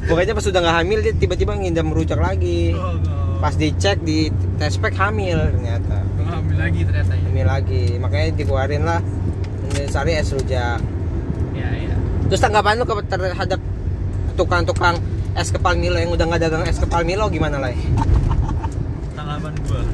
pokoknya 0.04 0.34
pas 0.34 0.46
udah 0.46 0.60
nggak 0.60 0.78
hamil 0.78 1.00
dia 1.02 1.14
tiba-tiba 1.14 1.54
ngidam 1.54 1.90
rujak 1.90 2.18
lagi 2.18 2.72
Oh, 2.74 2.94
oh. 2.94 3.38
pas 3.38 3.54
dicek 3.54 4.02
di 4.02 4.30
tes 4.56 4.78
pack 4.78 4.96
hamil 4.96 5.38
ternyata 5.52 5.98
Oh, 6.18 6.26
hamil 6.32 6.56
lagi 6.56 6.80
ternyata 6.84 7.12
ya. 7.12 7.22
hamil 7.26 7.46
lagi 7.46 7.84
makanya 7.98 8.28
dikeluarin 8.34 8.84
lah 8.84 9.00
cari 9.88 10.12
es 10.14 10.30
rujak 10.30 10.80
Ya, 11.54 11.68
ya. 11.74 11.96
terus 12.26 12.38
tanggapan 12.40 12.78
lu 12.78 12.86
terhadap 12.86 13.58
tukang-tukang 14.34 14.96
es 15.38 15.54
kepal 15.54 15.78
Milo 15.78 15.98
yang 16.02 16.10
udah 16.10 16.26
nggak 16.26 16.42
dagang 16.42 16.64
es 16.66 16.82
kepal 16.82 17.06
Milo 17.06 17.30
gimana 17.30 17.62
lah 17.62 17.72
tanggapan 19.14 19.54
gua. 19.66 19.82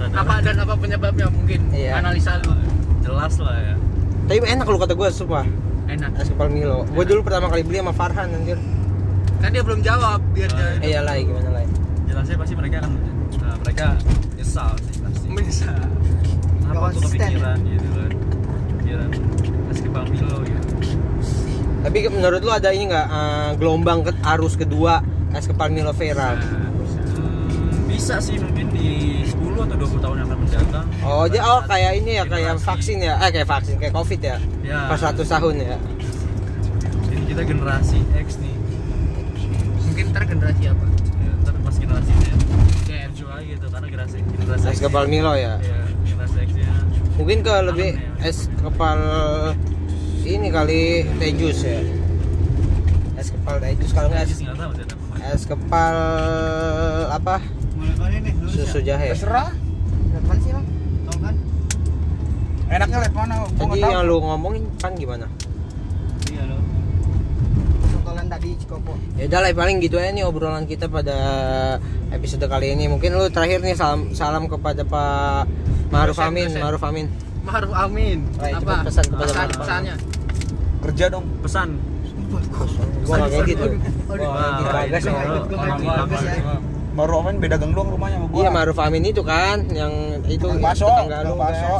Nah, 0.00 0.24
Apa 0.26 0.40
dan 0.42 0.56
apa 0.58 0.74
penyebabnya? 0.80 1.28
Mungkin? 1.30 1.60
Iya. 1.70 2.00
Analisa 2.02 2.40
lu. 2.42 2.50
jelas 3.04 3.36
lah 3.38 3.52
ya. 3.62 3.74
Tapi 4.26 4.42
enak 4.42 4.66
lu 4.66 4.80
kata 4.80 4.96
gue 4.96 5.08
sumpah 5.12 5.44
Enak. 5.86 6.10
es 6.18 6.28
kepal 6.32 6.48
Milo 6.50 6.82
gue 6.88 7.04
dulu 7.04 7.20
pertama 7.22 7.46
kali 7.46 7.62
beli 7.62 7.78
sama 7.84 7.92
Farhan 7.94 8.32
anjir. 8.32 8.58
Kan 9.40 9.50
dia 9.54 9.62
belum 9.64 9.80
jawab 9.80 10.20
biar 10.32 10.50
Oh, 10.50 10.56
dia 10.56 10.84
eh 10.84 10.88
iya 10.92 11.00
lah 11.00 11.14
gimana 11.16 11.48
lah 11.52 11.64
jelasnya 12.10 12.36
pasti 12.36 12.54
mereka 12.58 12.76
akan 12.82 12.92
nah, 13.38 13.56
mereka 13.62 13.86
nyesal 14.34 14.70
sih 14.82 14.96
pasti 14.98 15.26
menyesal. 15.30 15.78
kenapa 16.58 16.86
tuh 16.90 17.00
konsisten 17.06 17.20
kepikiran 17.22 17.58
gitu 17.64 17.88
kan 17.94 18.10
pikiran 18.82 19.10
es 19.70 19.78
kepal 19.78 20.04
Milo 20.10 20.36
gitu 20.42 20.64
tapi 21.90 22.06
menurut 22.06 22.38
lu 22.38 22.54
ada 22.54 22.70
ini 22.70 22.86
nggak 22.86 23.06
eh, 23.10 23.50
gelombang 23.58 24.06
ke 24.06 24.14
arus 24.22 24.54
kedua 24.54 25.02
es 25.34 25.50
kepal 25.50 25.74
Milo 25.74 25.90
Vera 25.90 26.38
Hmm, 26.38 27.90
bisa 27.90 28.22
sih 28.22 28.38
mungkin 28.38 28.70
di 28.70 29.26
10 29.26 29.66
atau 29.66 29.74
20 29.74 29.98
tahun 29.98 30.16
yang 30.22 30.28
akan 30.30 30.38
mendatang. 30.40 30.86
Oh 31.02 31.26
dia 31.26 31.42
oh 31.42 31.60
kayak 31.66 31.92
ini 31.98 32.16
ya 32.16 32.24
kayak 32.24 32.54
Generasi. 32.56 32.66
vaksin 32.70 32.96
ya? 33.02 33.14
Eh 33.18 33.30
kayak 33.34 33.48
vaksin 33.50 33.74
kayak 33.76 33.92
covid 33.92 34.20
ya? 34.22 34.36
Ya. 34.62 34.86
pas 34.86 35.02
100 35.02 35.18
tahun 35.26 35.54
ya? 35.58 35.76
Ini 37.10 37.24
kita 37.26 37.42
generasi 37.42 37.98
X 38.14 38.28
nih. 38.38 38.54
Mungkin 39.90 40.04
ntar 40.14 40.22
generasi 40.24 40.62
apa? 40.70 40.84
ya, 41.18 41.30
ntar 41.42 41.54
pas 41.58 41.74
generasi 41.74 42.10
Z. 42.14 42.24
Gen. 42.86 43.08
lucu 43.10 43.24
aja 43.26 43.42
gitu 43.42 43.66
karena 43.66 43.86
generasi 43.90 44.16
generasi 44.22 44.64
es 44.70 44.78
kepal 44.78 45.04
Milo 45.10 45.32
ya? 45.34 45.58
Ya 45.58 45.80
generasi 46.06 46.36
X 46.46 46.50
nya 46.54 46.70
mungkin 47.18 47.38
ke 47.42 47.54
lebih 47.66 47.90
es 48.22 48.38
kepal 48.56 48.98
ini 50.24 50.48
kali 50.48 50.80
teh 51.16 51.30
jus 51.32 51.60
ya 51.62 51.80
es 53.16 53.28
kepal 53.28 53.56
teh 53.58 53.72
jus 53.76 53.90
kalau 53.92 54.08
nggak 54.08 54.24
es, 54.24 54.40
es 55.34 55.42
kepal 55.44 55.96
apa 57.10 57.36
ya? 57.40 58.32
susu 58.50 58.78
jahe 58.80 59.12
Terserah. 59.12 59.50
Mana 60.20 60.38
sih, 60.42 60.52
Bang? 60.52 60.66
Tahu 61.08 61.18
kan? 61.22 61.34
Enaknya 62.70 62.98
lep 63.02 63.14
mana? 63.14 63.34
Gua 63.42 63.66
tadi 63.66 63.80
yang 63.82 64.04
lu 64.04 64.16
ngomongin 64.20 64.62
kan 64.78 64.92
gimana 64.94 65.26
Iya 66.28 66.42
lo. 66.46 66.58
Sotolan 67.90 68.26
tadi 68.26 68.54
Cikopo. 68.58 68.94
ya 69.18 69.24
udah 69.26 69.40
lah 69.42 69.50
paling 69.52 69.76
gitu 69.80 69.96
aja 69.98 70.10
nih 70.12 70.22
obrolan 70.22 70.64
kita 70.64 70.86
pada 70.86 71.16
episode 72.10 72.46
kali 72.46 72.74
ini 72.74 72.86
mungkin 72.86 73.14
lu 73.14 73.26
terakhir 73.28 73.58
nih 73.60 73.74
salam 73.74 74.14
salam 74.14 74.46
kepada 74.46 74.82
Pak 74.82 75.44
Maruf 75.90 76.18
Amin 76.22 76.46
dosen. 76.50 76.62
Maruf 76.62 76.82
Amin 76.86 77.06
Maruf 77.40 77.72
Amin. 77.72 78.18
Baik, 78.34 78.54
apa? 78.58 78.74
pesan 78.84 79.04
kepada 79.06 79.20
pesan, 79.24 79.36
Maruf 79.36 79.48
Amin. 79.48 79.58
pesannya. 79.58 79.94
Kerja 80.80 81.04
dong. 81.08 81.24
pesan 81.40 81.68
gua 83.02 83.26
kayak 83.26 83.42
gitu 83.44 83.64
Oh, 84.06 84.14
Gua. 85.74 86.06
Baru 86.90 87.12
Omen 87.18 87.38
beda 87.38 87.54
gang 87.56 87.70
doang 87.70 87.90
rumahnya 87.90 88.18
sama 88.18 88.26
gua. 88.28 88.38
iya 88.38 88.48
Maruf 88.50 88.78
Amin 88.78 89.02
itu 89.02 89.22
kan 89.22 89.62
yang 89.68 89.90
itu 90.26 90.46
baso, 90.58 90.86
tetangga 90.86 91.18
lu 91.24 91.34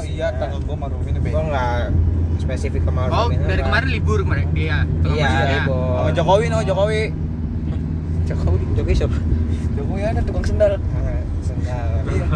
iya, 0.05 0.27
tetangga 0.33 0.59
gua 0.61 0.77
Maruf 0.81 0.99
gua 0.99 1.12
beda. 1.14 1.38
nggak 1.44 1.79
spesifik 2.40 2.83
ke 2.83 2.90
Maruf 2.90 3.12
Oh, 3.12 3.27
Amin 3.27 3.38
dari 3.42 3.59
apa. 3.59 3.68
kemarin 3.68 3.88
libur 3.90 4.18
kemarin 4.20 4.46
dia. 4.51 4.79
Iya 5.05 5.27
basonya. 5.29 5.55
libur 5.57 5.79
Sama 5.92 6.11
Jokowi 6.12 6.44
no, 6.46 6.59
Jokowi. 6.62 7.03
Jokowi 8.29 8.59
Jokowi 8.73 8.94
siapa 8.96 9.18
Jokowi 9.73 10.01
ada 10.05 10.20
tukang 10.20 10.44
sendal. 10.44 10.73
Sendal 11.40 11.88
Iya. 12.07 12.27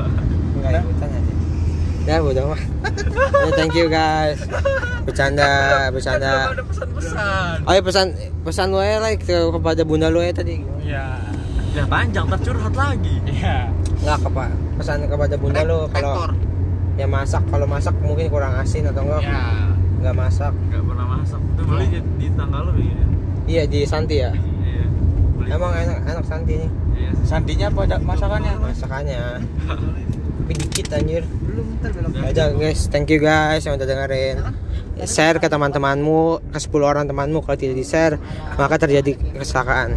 nggak 0.56 0.70
ikutan 0.76 1.08
aja 1.10 1.32
ya 2.04 2.20
bodo 2.20 2.40
amat. 2.52 2.60
Ya, 3.16 3.50
thank 3.56 3.72
you 3.72 3.88
guys. 3.88 4.40
Bercanda 5.04 5.48
bercanda. 5.88 6.52
Ada 6.52 6.64
pesan-pesan. 6.64 7.54
oh 7.64 7.72
ya 7.72 7.82
pesan 7.82 8.06
pesan 8.40 8.66
lu 8.68 8.78
aja 8.78 9.00
like 9.00 9.20
ke- 9.20 9.50
kepada 9.50 9.82
bunda 9.84 10.08
lu 10.08 10.20
ya 10.20 10.32
tadi. 10.32 10.60
Iya. 10.80 11.06
ya 11.74 11.84
panjang 11.88 12.24
ntar 12.28 12.40
curhat 12.40 12.74
lagi. 12.74 13.14
Iya. 13.24 13.68
nggak 14.04 14.18
kepa 14.20 14.44
pesan 14.76 15.08
kepada 15.08 15.34
bunda 15.36 15.60
lu 15.64 15.88
kalau 15.88 16.28
ya 16.94 17.08
masak 17.08 17.42
kalau 17.48 17.64
masak 17.64 17.96
mungkin 17.98 18.28
kurang 18.28 18.52
asin 18.56 18.84
atau 18.84 19.02
enggak. 19.02 19.22
Ya. 19.24 19.40
nggak 20.04 20.14
masak. 20.14 20.52
Nggak 20.68 20.82
pernah 20.84 21.06
masak. 21.08 21.40
Itu 21.40 21.62
beli 21.64 21.86
di, 21.88 21.98
di 22.20 22.26
tanggal 22.36 22.60
lo 22.68 22.72
begini 22.72 23.02
iya 23.44 23.68
di 23.68 23.84
Santi 23.84 24.24
ya? 24.24 24.32
Iya. 24.32 24.84
Beli. 25.36 25.48
Emang 25.52 25.72
enak 25.72 25.98
enak 26.04 26.24
Santi 26.24 26.64
nih. 26.64 26.70
Iya. 26.96 27.10
Santinya 27.28 27.66
apa 27.68 28.00
masakannya? 28.00 28.52
masakannya 28.56 29.20
tapi 30.44 30.60
dikit 30.60 30.92
anjir 30.92 31.24
Belum. 31.24 31.80
Ya 32.20 32.28
udah 32.36 32.46
guys, 32.52 32.84
thank 32.92 33.08
you 33.08 33.16
guys 33.16 33.64
yang 33.64 33.80
udah 33.80 33.88
dengerin. 33.88 34.44
Share 35.08 35.40
ke 35.40 35.48
teman-temanmu, 35.48 36.52
ke 36.52 36.58
10 36.60 36.84
orang 36.84 37.04
temanmu 37.08 37.40
kalau 37.40 37.56
tidak 37.56 37.80
di-share 37.80 38.20
maka 38.60 38.76
terjadi 38.76 39.16
kecelakaan. 39.40 39.96